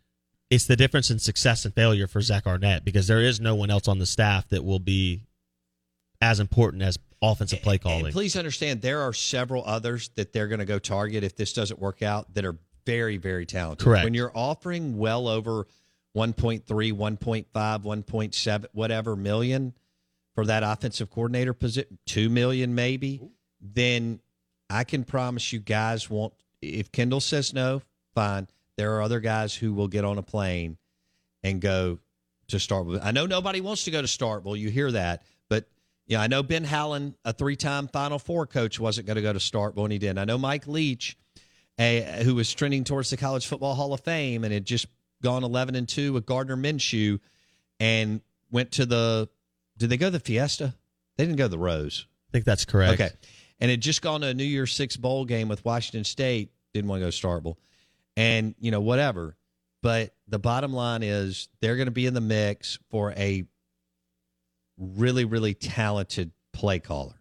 it's 0.51 0.67
the 0.67 0.77
difference 0.77 1.11
in 1.11 1.19
success 1.19 1.65
and 1.65 1.75
failure 1.75 2.07
for 2.07 2.21
Zach 2.21 2.47
Arnett 2.47 2.85
because 2.85 3.09
there 3.09 3.21
is 3.21 3.41
no 3.41 3.57
one 3.57 3.71
else 3.71 3.89
on 3.89 3.99
the 3.99 4.07
staff 4.07 4.49
that 4.51 4.65
will 4.65 4.79
be 4.79 5.23
as 6.21 6.39
important 6.39 6.83
as 6.83 6.97
offensive 7.21 7.63
play 7.63 7.79
calling. 7.79 8.07
And 8.07 8.15
please 8.15 8.37
understand, 8.37 8.83
there 8.83 9.01
are 9.01 9.13
several 9.13 9.65
others 9.65 10.11
that 10.15 10.33
they're 10.33 10.47
going 10.47 10.61
to 10.61 10.65
go 10.65 10.79
target 10.79 11.25
if 11.25 11.35
this 11.37 11.53
doesn't 11.53 11.81
work 11.81 12.03
out 12.03 12.33
that 12.35 12.45
are 12.45 12.57
very, 12.87 13.17
very 13.19 13.45
talented. 13.45 13.85
Correct. 13.85 14.05
When 14.05 14.15
you're 14.15 14.33
offering 14.35 14.97
well 14.97 15.29
over 15.29 15.67
1.3, 16.17 16.65
1.5, 16.65 17.47
1.7, 17.53 18.67
whatever 18.73 19.17
million 19.17 19.75
for 20.35 20.47
that 20.47 20.63
offensive 20.63 21.11
coordinator 21.11 21.53
position, 21.53 21.99
2 22.07 22.31
million 22.31 22.75
maybe, 22.75 23.21
then 23.61 24.21
I 24.71 24.85
can 24.85 25.05
promise 25.05 25.53
you 25.53 25.59
guys 25.59 26.09
won't. 26.09 26.33
If 26.63 26.91
Kendall 26.93 27.21
says 27.21 27.53
no, 27.53 27.83
fine. 28.15 28.49
There 28.77 28.97
are 28.97 29.03
other 29.03 29.21
guys 29.21 29.55
who 29.55 29.73
will 29.73 29.89
get 29.89 30.05
on 30.05 30.19
a 30.19 30.23
plane 30.23 30.79
and 31.43 31.61
go 31.61 31.99
to 32.49 32.57
Starkville. 32.57 33.01
I 33.03 33.11
know 33.11 33.27
nobody 33.27 33.61
wants 33.61 33.85
to 33.85 33.91
go 33.91 34.01
to 34.01 34.07
Starkville. 34.07 34.59
You 34.59 34.71
hear 34.71 34.93
that, 34.93 35.23
but 35.49 35.67
yeah, 36.07 36.21
I 36.21 36.27
know 36.27 36.43
Ben 36.43 36.65
Howland, 36.65 37.15
a 37.25 37.33
three-time 37.33 37.89
Final 37.89 38.19
Four 38.19 38.47
coach, 38.47 38.79
wasn't 38.79 39.07
going 39.07 39.17
to 39.17 39.23
go 39.23 39.33
to 39.33 39.39
Starkville, 39.39 39.85
and 39.85 39.93
he 39.93 39.99
did. 39.99 40.19
I 40.19 40.25
know 40.25 40.39
Mike 40.39 40.67
Leach, 40.67 41.17
a, 41.79 42.23
who 42.23 42.35
was 42.35 42.53
trending 42.53 42.85
towards 42.85 43.11
the 43.11 43.17
College 43.17 43.47
Football 43.47 43.75
Hall 43.75 43.93
of 43.93 44.01
Fame, 44.01 44.45
and 44.45 44.53
had 44.53 44.65
just 44.65 44.87
gone 45.23 45.45
eleven 45.45 45.75
and 45.75 45.89
two 45.89 46.13
with 46.13 46.27
Gardner 46.27 46.57
Minshew, 46.57 47.21
and 47.81 48.21
went 48.51 48.73
to 48.73 48.87
the. 48.87 49.29
Did 49.79 49.91
they 49.91 49.97
go 49.97 50.07
to 50.07 50.11
the 50.11 50.21
Fiesta? 50.21 50.75
They 51.17 51.25
didn't 51.25 51.37
go 51.37 51.45
to 51.45 51.49
the 51.49 51.59
Rose. 51.59 52.07
I 52.29 52.33
think 52.33 52.45
that's 52.45 52.65
correct. 52.65 53.01
Okay. 53.01 53.11
And 53.61 53.71
had 53.71 53.81
just 53.81 54.03
gone 54.03 54.21
to 54.21 54.27
a 54.27 54.35
New 54.35 54.45
Year's 54.45 54.73
Six 54.73 54.97
bowl 54.97 55.25
game 55.25 55.49
with 55.49 55.65
Washington 55.65 56.05
State. 56.05 56.51
Didn't 56.75 56.89
want 56.89 57.01
to 57.01 57.07
go 57.07 57.11
to 57.11 57.27
Starkville. 57.27 57.57
And, 58.17 58.55
you 58.59 58.71
know, 58.71 58.81
whatever. 58.81 59.37
But 59.83 60.15
the 60.29 60.39
bottom 60.39 60.73
line 60.73 61.03
is 61.03 61.49
they're 61.61 61.77
going 61.77 61.87
to 61.87 61.93
be 61.93 62.07
in 62.07 62.15
the 62.15 62.21
mix 62.21 62.79
for 62.91 63.13
a 63.13 63.45
really, 64.79 65.25
really 65.25 65.55
talented 65.55 66.33
play 66.53 66.79
caller. 66.81 67.21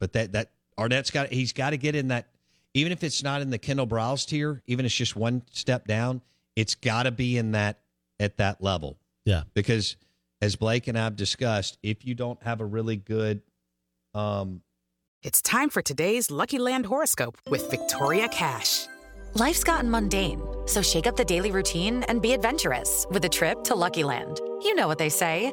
But 0.00 0.14
that, 0.14 0.32
that 0.32 0.50
Arnett's 0.76 1.10
got, 1.10 1.32
he's 1.32 1.52
got 1.52 1.70
to 1.70 1.76
get 1.76 1.94
in 1.94 2.08
that, 2.08 2.28
even 2.74 2.92
if 2.92 3.04
it's 3.04 3.22
not 3.22 3.42
in 3.42 3.50
the 3.50 3.58
Kendall 3.58 3.86
Briles 3.86 4.26
tier, 4.26 4.62
even 4.66 4.84
if 4.84 4.90
it's 4.90 4.96
just 4.96 5.16
one 5.16 5.42
step 5.50 5.86
down, 5.86 6.22
it's 6.56 6.74
got 6.74 7.04
to 7.04 7.10
be 7.10 7.36
in 7.36 7.52
that 7.52 7.80
at 8.18 8.36
that 8.38 8.62
level. 8.62 8.98
Yeah. 9.24 9.42
Because 9.54 9.96
as 10.40 10.56
Blake 10.56 10.88
and 10.88 10.98
I've 10.98 11.16
discussed, 11.16 11.78
if 11.82 12.04
you 12.04 12.14
don't 12.14 12.42
have 12.42 12.60
a 12.60 12.64
really 12.64 12.96
good 12.96 13.42
um 14.14 14.62
It's 15.22 15.40
time 15.40 15.70
for 15.70 15.82
today's 15.82 16.30
Lucky 16.30 16.58
Land 16.58 16.86
horoscope 16.86 17.38
with 17.48 17.70
Victoria 17.70 18.28
Cash. 18.28 18.86
Life's 19.34 19.64
gotten 19.64 19.90
mundane, 19.90 20.42
so 20.66 20.82
shake 20.82 21.06
up 21.06 21.16
the 21.16 21.24
daily 21.24 21.52
routine 21.52 22.02
and 22.02 22.20
be 22.20 22.32
adventurous 22.32 23.06
with 23.10 23.24
a 23.24 23.28
trip 23.28 23.64
to 23.64 23.74
Lucky 23.74 24.04
Land. 24.04 24.40
You 24.62 24.74
know 24.74 24.86
what 24.86 24.98
they 24.98 25.08
say 25.08 25.52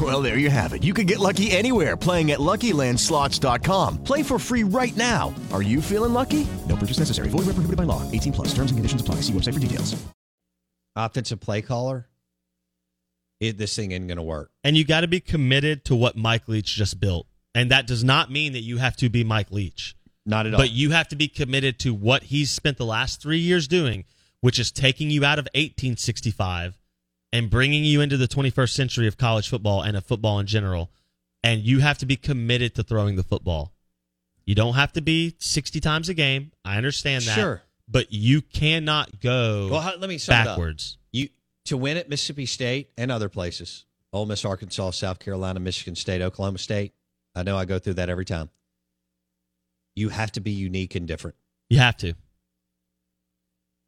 Well, 0.00 0.22
there 0.22 0.38
you 0.38 0.50
have 0.50 0.72
it. 0.72 0.84
You 0.84 0.94
can 0.94 1.06
get 1.06 1.18
lucky 1.18 1.50
anywhere 1.50 1.96
playing 1.96 2.30
at 2.30 2.38
LuckyLandSlots.com. 2.38 4.04
Play 4.04 4.22
for 4.22 4.38
free 4.38 4.62
right 4.62 4.96
now. 4.96 5.34
Are 5.52 5.62
you 5.62 5.82
feeling 5.82 6.12
lucky? 6.12 6.46
No 6.68 6.76
purchase 6.76 7.00
necessary. 7.00 7.28
Void 7.28 7.46
where 7.46 7.54
prohibited 7.54 7.76
by 7.76 7.82
law. 7.82 8.08
18 8.10 8.32
plus. 8.32 8.48
Terms 8.54 8.70
and 8.70 8.78
conditions 8.78 9.00
apply. 9.00 9.16
See 9.16 9.32
website 9.32 9.54
for 9.54 9.60
details. 9.60 10.00
offensive 10.96 11.40
play 11.40 11.60
caller, 11.60 12.08
it, 13.40 13.58
this 13.58 13.74
thing 13.76 13.90
isn't 13.92 14.06
going 14.06 14.16
to 14.16 14.22
work. 14.22 14.50
And 14.64 14.76
you 14.76 14.84
got 14.84 15.00
to 15.02 15.08
be 15.08 15.20
committed 15.20 15.84
to 15.86 15.96
what 15.96 16.16
Mike 16.16 16.48
Leach 16.48 16.74
just 16.74 17.00
built. 17.00 17.26
And 17.54 17.70
that 17.70 17.86
does 17.86 18.04
not 18.04 18.30
mean 18.30 18.52
that 18.52 18.60
you 18.60 18.78
have 18.78 18.96
to 18.96 19.08
be 19.08 19.24
Mike 19.24 19.50
Leach. 19.50 19.96
Not 20.24 20.46
at 20.46 20.54
all. 20.54 20.60
But 20.60 20.70
you 20.70 20.90
have 20.90 21.08
to 21.08 21.16
be 21.16 21.28
committed 21.28 21.78
to 21.80 21.92
what 21.92 22.24
he's 22.24 22.50
spent 22.50 22.78
the 22.78 22.86
last 22.86 23.20
three 23.20 23.38
years 23.38 23.66
doing, 23.66 24.04
which 24.40 24.58
is 24.58 24.70
taking 24.70 25.10
you 25.10 25.24
out 25.24 25.38
of 25.38 25.44
1865 25.54 26.79
and 27.32 27.48
bringing 27.50 27.84
you 27.84 28.00
into 28.00 28.16
the 28.16 28.26
21st 28.28 28.70
century 28.70 29.06
of 29.06 29.16
college 29.16 29.48
football 29.48 29.82
and 29.82 29.96
of 29.96 30.04
football 30.04 30.38
in 30.38 30.46
general. 30.46 30.90
And 31.42 31.62
you 31.62 31.78
have 31.80 31.98
to 31.98 32.06
be 32.06 32.16
committed 32.16 32.74
to 32.74 32.82
throwing 32.82 33.16
the 33.16 33.22
football. 33.22 33.72
You 34.44 34.54
don't 34.54 34.74
have 34.74 34.92
to 34.94 35.00
be 35.00 35.36
60 35.38 35.80
times 35.80 36.08
a 36.08 36.14
game. 36.14 36.52
I 36.64 36.76
understand 36.76 37.24
that. 37.24 37.34
Sure. 37.34 37.62
But 37.88 38.12
you 38.12 38.42
cannot 38.42 39.20
go 39.20 39.68
Well, 39.70 39.80
how- 39.80 39.96
let 39.96 40.08
me 40.08 40.18
sum 40.18 40.34
it 40.34 40.40
up. 40.40 40.46
backwards. 40.56 40.96
You 41.12 41.28
to 41.66 41.76
win 41.76 41.96
at 41.96 42.08
Mississippi 42.08 42.46
State 42.46 42.90
and 42.98 43.10
other 43.12 43.28
places, 43.28 43.84
Ole 44.12 44.26
Miss, 44.26 44.44
Arkansas, 44.44 44.90
South 44.92 45.18
Carolina, 45.18 45.60
Michigan 45.60 45.94
State, 45.94 46.20
Oklahoma 46.20 46.58
State. 46.58 46.94
I 47.34 47.42
know 47.42 47.56
I 47.56 47.64
go 47.64 47.78
through 47.78 47.94
that 47.94 48.08
every 48.08 48.24
time. 48.24 48.50
You 49.94 50.08
have 50.08 50.32
to 50.32 50.40
be 50.40 50.50
unique 50.52 50.94
and 50.94 51.06
different. 51.06 51.36
You 51.68 51.78
have 51.78 51.96
to. 51.98 52.14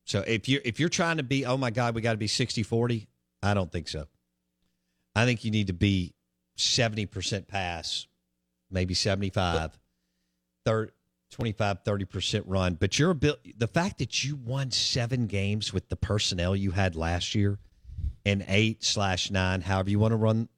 So 0.04 0.20
if 0.20 0.48
you're 0.48 0.60
if 0.64 0.80
you're 0.80 0.88
trying 0.88 1.16
to 1.18 1.22
be, 1.22 1.44
oh 1.44 1.56
my 1.56 1.70
God, 1.70 1.94
we 1.94 2.00
got 2.00 2.12
to 2.12 2.18
be 2.18 2.26
60-40, 2.26 3.06
I 3.42 3.54
don't 3.54 3.70
think 3.70 3.88
so. 3.88 4.06
I 5.14 5.24
think 5.24 5.44
you 5.44 5.50
need 5.50 5.66
to 5.66 5.72
be 5.72 6.14
70% 6.56 7.48
pass, 7.48 8.06
maybe 8.70 8.94
75, 8.94 9.78
30, 10.64 10.92
25, 11.30 11.84
30% 11.84 12.42
run. 12.46 12.74
But 12.74 12.98
your 12.98 13.10
abil- 13.10 13.36
the 13.56 13.66
fact 13.66 13.98
that 13.98 14.24
you 14.24 14.36
won 14.36 14.70
seven 14.70 15.26
games 15.26 15.72
with 15.72 15.88
the 15.88 15.96
personnel 15.96 16.54
you 16.54 16.70
had 16.70 16.94
last 16.94 17.34
year 17.34 17.58
and 18.24 18.44
eight 18.48 18.84
slash 18.84 19.30
nine, 19.30 19.60
however 19.60 19.90
you 19.90 19.98
want 19.98 20.12
to 20.12 20.16
run 20.16 20.48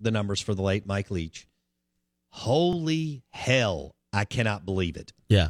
the 0.00 0.10
numbers 0.10 0.40
for 0.40 0.54
the 0.54 0.62
late 0.62 0.86
Mike 0.86 1.10
Leach. 1.10 1.48
Holy 2.30 3.22
hell, 3.30 3.94
I 4.12 4.24
cannot 4.24 4.64
believe 4.64 4.96
it. 4.96 5.12
Yeah. 5.28 5.48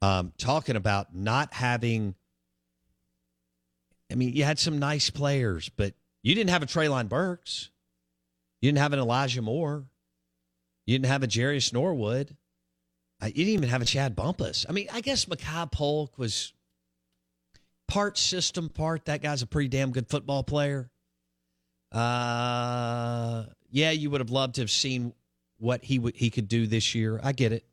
Um, 0.00 0.32
talking 0.38 0.76
about 0.76 1.14
not 1.14 1.52
having 1.52 2.14
I 4.10 4.16
mean, 4.16 4.34
you 4.34 4.44
had 4.44 4.58
some 4.58 4.78
nice 4.78 5.10
players, 5.10 5.70
but 5.70 5.94
you 6.24 6.34
didn't 6.34 6.50
have 6.50 6.64
a 6.64 6.66
Treylon 6.66 7.08
Burks. 7.08 7.70
You 8.60 8.68
didn't 8.68 8.78
have 8.78 8.92
an 8.94 8.98
Elijah 8.98 9.42
Moore. 9.42 9.84
You 10.86 10.94
didn't 10.98 11.10
have 11.10 11.22
a 11.22 11.28
Jarius 11.28 11.72
Norwood. 11.72 12.36
Uh, 13.22 13.26
You 13.26 13.32
didn't 13.44 13.52
even 13.52 13.68
have 13.68 13.82
a 13.82 13.84
Chad 13.84 14.16
Bumphis. 14.16 14.66
I 14.68 14.72
mean, 14.72 14.88
I 14.92 15.00
guess 15.00 15.26
Makai 15.26 15.70
Polk 15.70 16.18
was 16.18 16.52
part 17.86 18.18
system, 18.18 18.68
part 18.68 19.04
that 19.04 19.22
guy's 19.22 19.42
a 19.42 19.46
pretty 19.46 19.68
damn 19.68 19.92
good 19.92 20.08
football 20.08 20.42
player. 20.42 20.90
Uh, 21.92 23.44
yeah, 23.70 23.90
you 23.92 24.10
would 24.10 24.20
have 24.20 24.30
loved 24.30 24.56
to 24.56 24.62
have 24.62 24.70
seen 24.70 25.12
what 25.58 25.84
he 25.84 26.00
he 26.14 26.30
could 26.30 26.48
do 26.48 26.66
this 26.66 26.94
year. 26.94 27.20
I 27.22 27.32
get 27.32 27.52
it. 27.52 27.64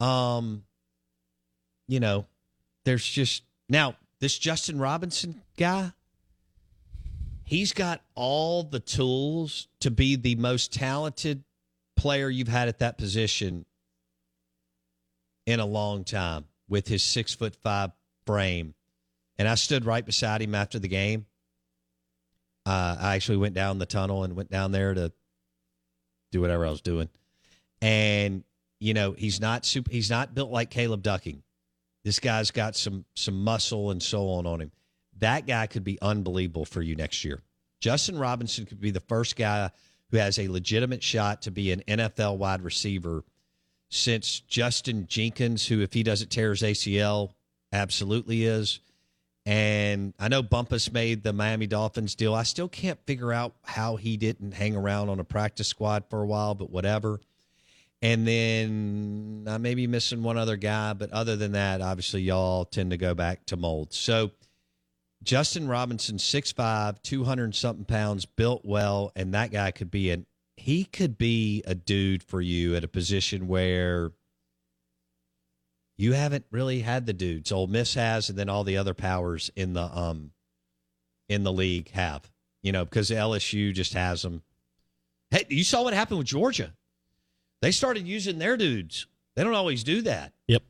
Um, 0.00 0.64
you 1.86 2.00
know, 2.00 2.26
there's 2.84 3.06
just 3.06 3.42
now 3.68 3.94
this 4.20 4.38
Justin 4.38 4.78
Robinson 4.78 5.40
guy. 5.56 5.92
He's 7.48 7.72
got 7.72 8.02
all 8.14 8.62
the 8.62 8.78
tools 8.78 9.68
to 9.80 9.90
be 9.90 10.16
the 10.16 10.34
most 10.34 10.70
talented 10.70 11.44
player 11.96 12.28
you've 12.28 12.46
had 12.46 12.68
at 12.68 12.80
that 12.80 12.98
position 12.98 13.64
in 15.46 15.58
a 15.58 15.64
long 15.64 16.04
time 16.04 16.44
with 16.68 16.88
his 16.88 17.02
six 17.02 17.34
foot 17.34 17.56
five 17.56 17.92
frame. 18.26 18.74
And 19.38 19.48
I 19.48 19.54
stood 19.54 19.86
right 19.86 20.04
beside 20.04 20.42
him 20.42 20.54
after 20.54 20.78
the 20.78 20.88
game. 20.88 21.24
Uh, 22.66 22.98
I 23.00 23.14
actually 23.14 23.38
went 23.38 23.54
down 23.54 23.78
the 23.78 23.86
tunnel 23.86 24.24
and 24.24 24.36
went 24.36 24.50
down 24.50 24.70
there 24.70 24.92
to 24.92 25.10
do 26.30 26.42
whatever 26.42 26.66
I 26.66 26.70
was 26.70 26.82
doing. 26.82 27.08
And 27.80 28.44
you 28.78 28.92
know, 28.92 29.12
he's 29.12 29.40
not 29.40 29.64
super. 29.64 29.90
He's 29.90 30.10
not 30.10 30.34
built 30.34 30.50
like 30.50 30.68
Caleb 30.68 31.02
Ducking. 31.02 31.42
This 32.04 32.18
guy's 32.18 32.50
got 32.50 32.76
some 32.76 33.06
some 33.14 33.42
muscle 33.42 33.90
and 33.90 34.02
so 34.02 34.28
on 34.28 34.46
on 34.46 34.60
him. 34.60 34.70
That 35.20 35.46
guy 35.46 35.66
could 35.66 35.84
be 35.84 36.00
unbelievable 36.00 36.64
for 36.64 36.82
you 36.82 36.94
next 36.94 37.24
year. 37.24 37.42
Justin 37.80 38.18
Robinson 38.18 38.66
could 38.66 38.80
be 38.80 38.90
the 38.90 39.00
first 39.00 39.36
guy 39.36 39.70
who 40.10 40.16
has 40.16 40.38
a 40.38 40.48
legitimate 40.48 41.02
shot 41.02 41.42
to 41.42 41.50
be 41.50 41.72
an 41.72 41.82
NFL 41.86 42.38
wide 42.38 42.62
receiver 42.62 43.24
since 43.88 44.40
Justin 44.40 45.06
Jenkins, 45.08 45.66
who 45.66 45.80
if 45.80 45.92
he 45.92 46.02
doesn't 46.02 46.30
tear 46.30 46.50
his 46.50 46.62
ACL, 46.62 47.30
absolutely 47.72 48.44
is. 48.44 48.80
And 49.46 50.12
I 50.18 50.28
know 50.28 50.42
Bumphis 50.42 50.92
made 50.92 51.22
the 51.22 51.32
Miami 51.32 51.66
Dolphins 51.66 52.14
deal. 52.14 52.34
I 52.34 52.42
still 52.42 52.68
can't 52.68 52.98
figure 53.06 53.32
out 53.32 53.54
how 53.64 53.96
he 53.96 54.18
didn't 54.18 54.52
hang 54.52 54.76
around 54.76 55.08
on 55.08 55.20
a 55.20 55.24
practice 55.24 55.68
squad 55.68 56.04
for 56.10 56.22
a 56.22 56.26
while, 56.26 56.54
but 56.54 56.70
whatever. 56.70 57.20
And 58.02 58.28
then 58.28 59.46
I 59.48 59.58
may 59.58 59.74
be 59.74 59.86
missing 59.86 60.22
one 60.22 60.36
other 60.36 60.56
guy, 60.56 60.92
but 60.92 61.10
other 61.12 61.34
than 61.36 61.52
that, 61.52 61.80
obviously 61.80 62.22
y'all 62.22 62.66
tend 62.66 62.90
to 62.90 62.96
go 62.96 63.14
back 63.14 63.46
to 63.46 63.56
mold. 63.56 63.92
So 63.94 64.32
Justin 65.28 65.68
Robinson, 65.68 66.16
6'5, 66.16 67.02
200 67.02 67.54
something 67.54 67.84
pounds, 67.84 68.24
built 68.24 68.62
well, 68.64 69.12
and 69.14 69.34
that 69.34 69.52
guy 69.52 69.70
could 69.70 69.90
be 69.90 70.08
an 70.08 70.24
he 70.56 70.84
could 70.84 71.18
be 71.18 71.62
a 71.66 71.74
dude 71.74 72.22
for 72.22 72.40
you 72.40 72.74
at 72.74 72.82
a 72.82 72.88
position 72.88 73.46
where 73.46 74.10
you 75.98 76.14
haven't 76.14 76.46
really 76.50 76.80
had 76.80 77.04
the 77.04 77.12
dudes. 77.12 77.52
Ole 77.52 77.66
Miss 77.66 77.92
has, 77.92 78.30
and 78.30 78.38
then 78.38 78.48
all 78.48 78.64
the 78.64 78.78
other 78.78 78.94
powers 78.94 79.50
in 79.54 79.74
the 79.74 79.82
um 79.82 80.30
in 81.28 81.44
the 81.44 81.52
league 81.52 81.90
have. 81.90 82.30
You 82.62 82.72
know, 82.72 82.86
because 82.86 83.10
LSU 83.10 83.74
just 83.74 83.92
has 83.92 84.22
them. 84.22 84.42
Hey, 85.30 85.44
you 85.50 85.62
saw 85.62 85.82
what 85.82 85.92
happened 85.92 86.18
with 86.20 86.26
Georgia. 86.26 86.72
They 87.60 87.70
started 87.70 88.08
using 88.08 88.38
their 88.38 88.56
dudes. 88.56 89.06
They 89.36 89.44
don't 89.44 89.52
always 89.52 89.84
do 89.84 90.00
that. 90.02 90.32
Yep. 90.46 90.62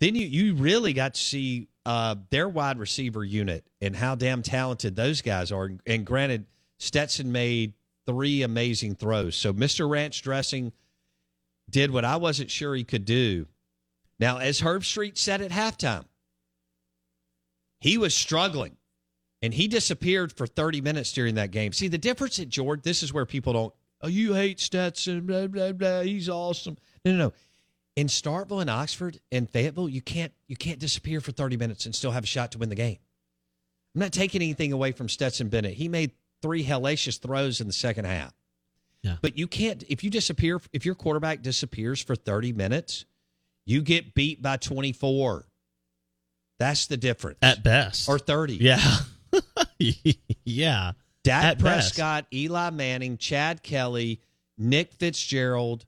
Then 0.00 0.16
you 0.16 0.26
you 0.26 0.54
really 0.54 0.92
got 0.92 1.14
to 1.14 1.20
see 1.20 1.68
uh, 1.84 2.16
their 2.30 2.48
wide 2.48 2.78
receiver 2.78 3.24
unit 3.24 3.66
and 3.80 3.96
how 3.96 4.14
damn 4.14 4.42
talented 4.42 4.94
those 4.96 5.22
guys 5.22 5.50
are. 5.50 5.70
And 5.86 6.06
granted, 6.06 6.46
Stetson 6.78 7.32
made 7.32 7.74
three 8.06 8.42
amazing 8.42 8.94
throws. 8.94 9.36
So 9.36 9.52
Mr. 9.52 9.88
Ranch 9.88 10.22
Dressing 10.22 10.72
did 11.70 11.90
what 11.90 12.04
I 12.04 12.16
wasn't 12.16 12.50
sure 12.50 12.74
he 12.74 12.84
could 12.84 13.04
do. 13.04 13.46
Now, 14.18 14.38
as 14.38 14.60
Herbstreit 14.60 15.18
said 15.18 15.40
at 15.40 15.50
halftime, 15.50 16.04
he 17.80 17.98
was 17.98 18.14
struggling 18.14 18.76
and 19.40 19.52
he 19.52 19.66
disappeared 19.66 20.32
for 20.32 20.46
30 20.46 20.80
minutes 20.80 21.12
during 21.12 21.34
that 21.34 21.50
game. 21.50 21.72
See, 21.72 21.88
the 21.88 21.98
difference 21.98 22.38
at 22.38 22.48
George, 22.48 22.82
this 22.82 23.02
is 23.02 23.12
where 23.12 23.26
people 23.26 23.52
don't, 23.52 23.74
oh, 24.02 24.08
you 24.08 24.34
hate 24.34 24.60
Stetson, 24.60 25.26
blah, 25.26 25.48
blah, 25.48 25.72
blah. 25.72 26.02
He's 26.02 26.28
awesome. 26.28 26.76
No, 27.04 27.12
no, 27.12 27.18
no. 27.18 27.32
In 27.94 28.06
Starkville 28.06 28.62
and 28.62 28.70
Oxford 28.70 29.20
and 29.30 29.48
Fayetteville, 29.50 29.88
you 29.88 30.00
can't 30.00 30.32
you 30.48 30.56
can't 30.56 30.78
disappear 30.78 31.20
for 31.20 31.32
30 31.32 31.56
minutes 31.56 31.84
and 31.84 31.94
still 31.94 32.10
have 32.12 32.24
a 32.24 32.26
shot 32.26 32.52
to 32.52 32.58
win 32.58 32.68
the 32.70 32.74
game. 32.74 32.98
I'm 33.94 34.00
not 34.00 34.12
taking 34.12 34.40
anything 34.40 34.72
away 34.72 34.92
from 34.92 35.08
Stetson 35.08 35.48
Bennett. 35.48 35.74
He 35.74 35.88
made 35.88 36.12
three 36.40 36.64
hellacious 36.64 37.20
throws 37.20 37.60
in 37.60 37.66
the 37.66 37.72
second 37.72 38.06
half. 38.06 38.32
Yeah. 39.02 39.16
But 39.20 39.36
you 39.36 39.46
can't 39.46 39.84
if 39.88 40.02
you 40.02 40.10
disappear 40.10 40.60
if 40.72 40.86
your 40.86 40.94
quarterback 40.94 41.42
disappears 41.42 42.02
for 42.02 42.16
30 42.16 42.52
minutes, 42.52 43.04
you 43.66 43.82
get 43.82 44.14
beat 44.14 44.40
by 44.40 44.56
24. 44.56 45.46
That's 46.58 46.86
the 46.86 46.96
difference. 46.96 47.38
At 47.42 47.62
best. 47.62 48.08
Or 48.08 48.18
30. 48.18 48.54
Yeah. 48.54 48.80
yeah. 50.44 50.92
Dak 51.24 51.44
At 51.44 51.58
best. 51.58 51.94
Prescott, 51.96 52.26
Eli 52.32 52.70
Manning, 52.70 53.16
Chad 53.18 53.62
Kelly, 53.62 54.20
Nick 54.58 54.92
Fitzgerald, 54.92 55.84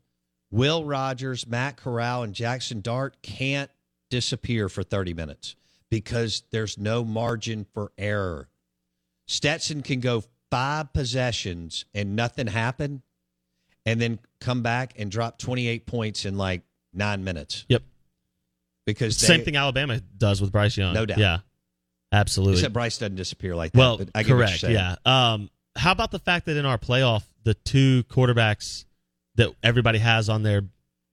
Will 0.54 0.84
Rogers, 0.84 1.48
Matt 1.48 1.76
Corral, 1.76 2.22
and 2.22 2.32
Jackson 2.32 2.80
Dart 2.80 3.20
can't 3.22 3.72
disappear 4.08 4.68
for 4.68 4.84
30 4.84 5.12
minutes 5.12 5.56
because 5.90 6.44
there's 6.52 6.78
no 6.78 7.04
margin 7.04 7.66
for 7.74 7.90
error. 7.98 8.48
Stetson 9.26 9.82
can 9.82 9.98
go 9.98 10.22
five 10.52 10.92
possessions 10.92 11.86
and 11.92 12.14
nothing 12.14 12.46
happen, 12.46 13.02
and 13.84 14.00
then 14.00 14.20
come 14.38 14.62
back 14.62 14.94
and 14.96 15.10
drop 15.10 15.38
28 15.38 15.86
points 15.86 16.24
in 16.24 16.38
like 16.38 16.62
nine 16.92 17.24
minutes. 17.24 17.66
Yep. 17.68 17.82
Because 18.86 19.16
Same 19.16 19.42
thing 19.42 19.56
Alabama 19.56 19.98
does 20.16 20.40
with 20.40 20.52
Bryce 20.52 20.76
Young. 20.76 20.94
No 20.94 21.04
doubt. 21.04 21.18
Yeah. 21.18 21.38
Absolutely. 22.12 22.58
Except 22.58 22.72
Bryce 22.72 22.98
doesn't 22.98 23.16
disappear 23.16 23.56
like 23.56 23.72
that. 23.72 23.78
Well, 23.78 24.00
I 24.14 24.22
correct. 24.22 24.62
Yeah. 24.62 24.94
Um, 25.04 25.50
how 25.74 25.90
about 25.90 26.12
the 26.12 26.20
fact 26.20 26.46
that 26.46 26.56
in 26.56 26.64
our 26.64 26.78
playoff, 26.78 27.24
the 27.42 27.54
two 27.54 28.04
quarterbacks 28.04 28.84
that 29.36 29.50
everybody 29.62 29.98
has 29.98 30.28
on 30.28 30.42
their 30.42 30.62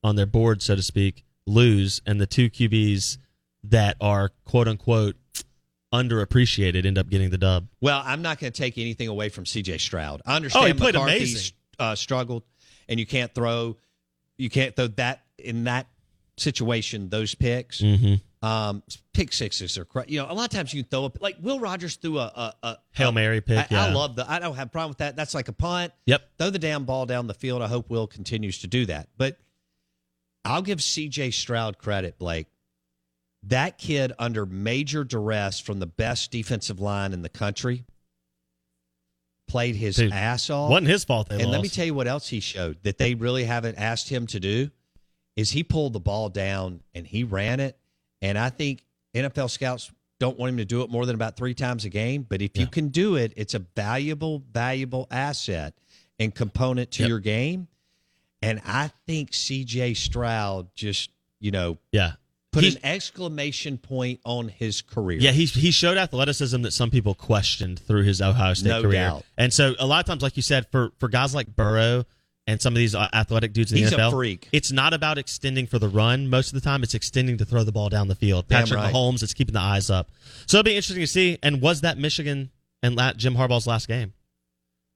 on 0.04 0.16
their 0.16 0.26
board, 0.26 0.62
so 0.62 0.76
to 0.76 0.82
speak, 0.82 1.24
lose, 1.46 2.02
and 2.06 2.20
the 2.20 2.26
two 2.28 2.50
QBs 2.50 3.18
that 3.64 3.96
are 4.02 4.32
quote 4.46 4.68
unquote 4.68 5.16
underappreciated 5.94 6.86
end 6.86 6.98
up 6.98 7.10
getting 7.10 7.30
the 7.30 7.38
dub. 7.38 7.68
Well, 7.82 8.02
I'm 8.06 8.22
not 8.22 8.40
going 8.40 8.52
to 8.52 8.58
take 8.58 8.78
anything 8.78 9.08
away 9.08 9.30
from 9.30 9.46
C.J. 9.46 9.78
Stroud. 9.80 10.22
I 10.26 10.36
understand 10.36 10.64
Oh, 10.64 10.68
he 10.68 10.74
played 10.74 10.94
McCarthy 10.96 11.16
amazing. 11.18 11.54
Uh, 11.78 11.96
struggled, 11.96 12.44
and 12.88 13.00
you 13.00 13.06
can't 13.06 13.34
throw, 13.34 13.76
you 14.38 14.50
can't 14.50 14.76
throw 14.76 14.88
that 14.88 15.24
in 15.38 15.66
that 15.66 15.88
situation. 16.42 17.10
Those 17.10 17.36
picks, 17.36 17.80
Mm-hmm. 17.82 18.46
um, 18.48 18.84
pick 19.14 19.32
sixes 19.34 19.78
are 19.78 19.86
cra- 19.86 20.06
you 20.08 20.20
know 20.20 20.26
a 20.30 20.34
lot 20.34 20.46
of 20.46 20.50
times 20.50 20.74
you 20.74 20.84
can 20.84 20.90
throw 20.90 21.06
a 21.06 21.12
like 21.20 21.38
Will 21.42 21.60
Rogers 21.60 21.96
threw 21.96 22.18
a, 22.20 22.24
a, 22.24 22.54
a 22.64 22.78
Hail 22.92 23.12
Mary 23.12 23.40
pick. 23.42 23.58
I, 23.58 23.68
yeah. 23.70 23.86
I 23.86 23.92
love 23.92 24.16
the. 24.16 24.30
I 24.30 24.40
don't 24.40 24.56
have 24.56 24.68
a 24.68 24.72
problem 24.72 24.90
with 24.90 24.98
that. 25.00 25.16
That's 25.16 25.34
like 25.34 25.48
a 25.48 25.54
punt. 25.54 25.94
Yep. 26.08 26.22
Throw 26.38 26.50
the 26.50 26.60
damn 26.60 26.86
ball 26.86 27.06
down 27.06 27.28
the 27.28 27.34
field. 27.34 27.62
I 27.62 27.68
hope 27.68 27.90
Will 27.90 28.08
continues 28.08 28.60
to 28.60 28.68
do 28.68 28.86
that. 28.88 29.10
But 29.18 29.38
I'll 30.44 30.64
give 30.64 30.82
C.J. 30.82 31.32
Stroud 31.32 31.78
credit, 31.78 32.18
Blake. 32.18 32.48
That 33.44 33.78
kid 33.78 34.12
under 34.20 34.46
major 34.46 35.04
duress 35.04 35.60
from 35.60 35.80
the 35.80 35.86
best 35.88 36.32
defensive 36.32 36.80
line 36.80 37.14
in 37.14 37.22
the 37.22 37.30
country 37.30 37.86
played 39.48 39.76
his 39.76 39.98
Dude, 39.98 40.14
ass 40.14 40.50
off. 40.50 40.70
wasn't 40.70 40.88
his 40.88 41.04
fault 41.04 41.28
they 41.30 41.42
and 41.42 41.52
let 41.52 41.62
me 41.62 41.68
tell 41.68 41.86
you 41.86 41.94
what 41.94 42.08
else 42.08 42.28
he 42.30 42.40
showed 42.40 42.82
that 42.84 42.98
they 42.98 43.16
really 43.16 43.44
haven't 43.44 43.76
asked 43.78 44.08
him 44.08 44.26
to 44.28 44.40
do 44.40 44.70
is 45.42 45.52
he 45.52 45.64
pulled 45.64 45.94
the 45.94 46.00
ball 46.00 46.30
down 46.30 46.82
and 46.96 47.06
he 47.06 47.24
ran 47.24 47.60
it. 47.60 47.78
And 48.22 48.38
I 48.38 48.50
think 48.50 48.84
NFL 49.16 49.50
scouts 49.50 49.92
don't 50.20 50.38
want 50.38 50.52
him 50.52 50.58
to 50.58 50.66
do 50.66 50.84
it 50.84 50.90
more 50.92 51.06
than 51.06 51.16
about 51.16 51.36
three 51.36 51.54
times 51.56 51.84
a 51.84 51.90
game. 51.90 52.24
But 52.28 52.42
if 52.42 52.58
you 52.58 52.68
can 52.68 52.90
do 52.90 53.16
it, 53.16 53.34
it's 53.36 53.54
a 53.56 53.60
valuable, 53.76 54.44
valuable 54.54 55.08
asset 55.10 55.74
and 56.20 56.34
component 56.34 56.92
to 56.92 57.04
Yep. 57.04 57.10
your 57.10 57.20
game. 57.20 57.68
And 58.44 58.62
I 58.66 58.92
think 59.08 59.32
CJ 59.34 59.96
Stroud 59.96 60.68
just, 60.76 61.10
you 61.40 61.50
know, 61.52 61.78
Yeah. 61.92 62.14
put 62.52 62.64
an 62.66 62.78
exclamation 62.84 63.78
point 63.80 64.20
on 64.24 64.50
his 64.50 64.82
career. 64.82 65.20
Yeah, 65.20 65.32
he 65.32 65.46
he 65.46 65.72
showed 65.72 65.98
athleticism 65.98 66.62
that 66.64 66.72
some 66.72 66.92
people 66.92 67.16
questioned 67.16 67.80
through 67.80 68.04
his 68.04 68.22
Ohio 68.22 68.54
State 68.54 68.70
No 68.70 68.82
career. 68.84 68.94
doubt. 68.94 69.26
And 69.38 69.52
so 69.54 69.74
a 69.80 69.88
lot 69.88 70.00
of 70.02 70.06
times, 70.06 70.22
like 70.22 70.36
you 70.38 70.44
said, 70.44 70.68
for 70.72 70.92
for 71.00 71.08
guys 71.10 71.34
like 71.34 71.56
Burrow 71.56 72.06
and 72.48 72.62
some 72.62 72.74
of 72.74 72.78
these 72.78 72.96
uh, 72.96 73.08
athletic 73.14 73.54
dudes 73.54 73.72
in 73.72 73.78
the 73.78 73.84
He's 73.84 73.94
a 73.94 74.12
freak. 74.12 74.50
it's 74.52 74.72
not 74.72 74.94
about 74.94 75.18
extending 75.18 75.68
for 75.68 75.80
the 75.80 75.88
run. 75.90 76.30
Most 76.30 76.48
of 76.48 76.54
the 76.54 76.62
time, 76.62 76.84
it's 76.84 76.94
extending 76.94 77.38
to 77.38 77.46
throw 77.46 77.64
the 77.64 77.72
ball 77.72 77.90
down 77.90 78.08
the 78.08 78.16
field. 78.16 78.48
Damn 78.48 78.64
Patrick 78.64 78.80
right. 78.80 78.94
Mahomes, 78.94 79.24
it's 79.24 79.34
keeping 79.34 79.54
the 79.54 79.60
eyes 79.60 79.90
up. 79.90 80.10
So 80.48 80.58
it'll 80.58 80.66
be 80.66 80.76
interesting 80.76 81.04
to 81.04 81.08
see. 81.08 81.38
And 81.44 81.62
was 81.62 81.82
that 81.82 81.98
Michigan 81.98 82.52
and 82.82 82.96
la- 82.96 83.14
Jim 83.14 83.36
Harbaugh's 83.36 83.68
last 83.68 83.88
game? 83.88 84.14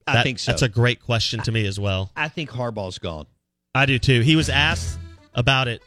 I 0.07 0.21
think 0.21 0.39
so. 0.39 0.51
That's 0.51 0.61
a 0.61 0.69
great 0.69 1.01
question 1.01 1.41
to 1.41 1.51
me 1.51 1.65
as 1.65 1.79
well. 1.79 2.11
I 2.15 2.27
think 2.27 2.51
Harbaugh's 2.51 2.99
gone. 2.99 3.25
I 3.73 3.85
do 3.85 3.97
too. 3.99 4.21
He 4.21 4.35
was 4.35 4.49
asked 4.49 4.99
about 5.33 5.67
it 5.67 5.81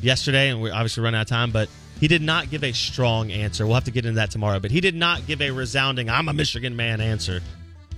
yesterday, 0.00 0.50
and 0.50 0.62
we're 0.62 0.72
obviously 0.72 1.02
running 1.02 1.18
out 1.18 1.22
of 1.22 1.28
time, 1.28 1.50
but 1.50 1.68
he 1.98 2.08
did 2.08 2.22
not 2.22 2.48
give 2.48 2.64
a 2.64 2.72
strong 2.72 3.30
answer. 3.30 3.66
We'll 3.66 3.74
have 3.74 3.84
to 3.84 3.90
get 3.90 4.06
into 4.06 4.16
that 4.16 4.30
tomorrow, 4.30 4.60
but 4.60 4.70
he 4.70 4.80
did 4.80 4.94
not 4.94 5.26
give 5.26 5.42
a 5.42 5.50
resounding, 5.50 6.08
I'm 6.08 6.28
a 6.28 6.32
Michigan 6.32 6.76
man 6.76 7.00
answer. 7.00 7.40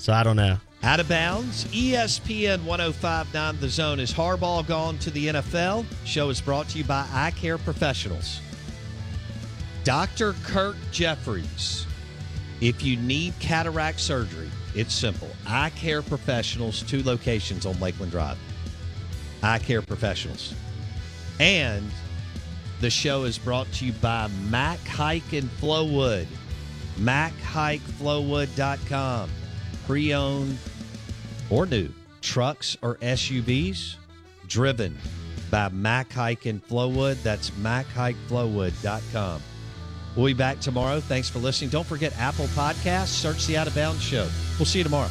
So 0.02 0.12
I 0.12 0.22
don't 0.24 0.34
know. 0.34 0.58
Out 0.82 0.98
of 0.98 1.08
bounds, 1.08 1.64
ESPN 1.66 2.64
1059 2.64 3.60
The 3.60 3.68
Zone. 3.68 4.00
Is 4.00 4.12
Harbaugh 4.12 4.66
gone 4.66 4.98
to 4.98 5.12
the 5.12 5.28
NFL? 5.28 5.86
Show 6.04 6.28
is 6.28 6.40
brought 6.40 6.68
to 6.70 6.78
you 6.78 6.82
by 6.82 7.06
Eye 7.12 7.30
Care 7.30 7.56
Professionals. 7.56 8.40
Dr. 9.84 10.32
Kirk 10.42 10.74
Jeffries. 10.90 11.86
If 12.60 12.82
you 12.82 12.96
need 12.96 13.34
cataract 13.38 14.00
surgery, 14.00 14.50
it's 14.74 14.92
simple. 14.92 15.28
Eye 15.46 15.70
Care 15.76 16.02
Professionals, 16.02 16.82
two 16.82 17.04
locations 17.04 17.64
on 17.64 17.78
Lakeland 17.78 18.10
Drive. 18.10 18.38
Eye 19.44 19.60
Care 19.60 19.82
Professionals. 19.82 20.52
And 21.38 21.88
the 22.80 22.90
show 22.90 23.22
is 23.22 23.38
brought 23.38 23.70
to 23.74 23.86
you 23.86 23.92
by 23.92 24.26
Mac 24.50 24.80
Haik 24.80 25.32
and 25.32 25.48
Flowood. 25.60 26.26
MacHikeFlowwood.com. 26.96 29.30
Pre 29.86 30.14
owned 30.14 30.58
or 31.50 31.66
new 31.66 31.88
trucks 32.20 32.76
or 32.82 32.96
SUVs 32.96 33.96
driven 34.46 34.96
by 35.50 35.68
Mac 35.68 36.12
Haik 36.12 36.46
and 36.46 36.66
Flowood. 36.66 37.22
That's 37.22 37.50
MacHikeFlowwood.com. 37.50 39.42
We'll 40.16 40.26
be 40.26 40.34
back 40.34 40.60
tomorrow. 40.60 41.00
Thanks 41.00 41.28
for 41.28 41.38
listening. 41.38 41.70
Don't 41.70 41.86
forget 41.86 42.16
Apple 42.18 42.46
Podcasts. 42.48 43.08
Search 43.08 43.46
the 43.46 43.56
Out 43.56 43.66
of 43.66 43.74
Bounds 43.74 44.02
Show. 44.02 44.28
We'll 44.58 44.66
see 44.66 44.78
you 44.78 44.84
tomorrow. 44.84 45.10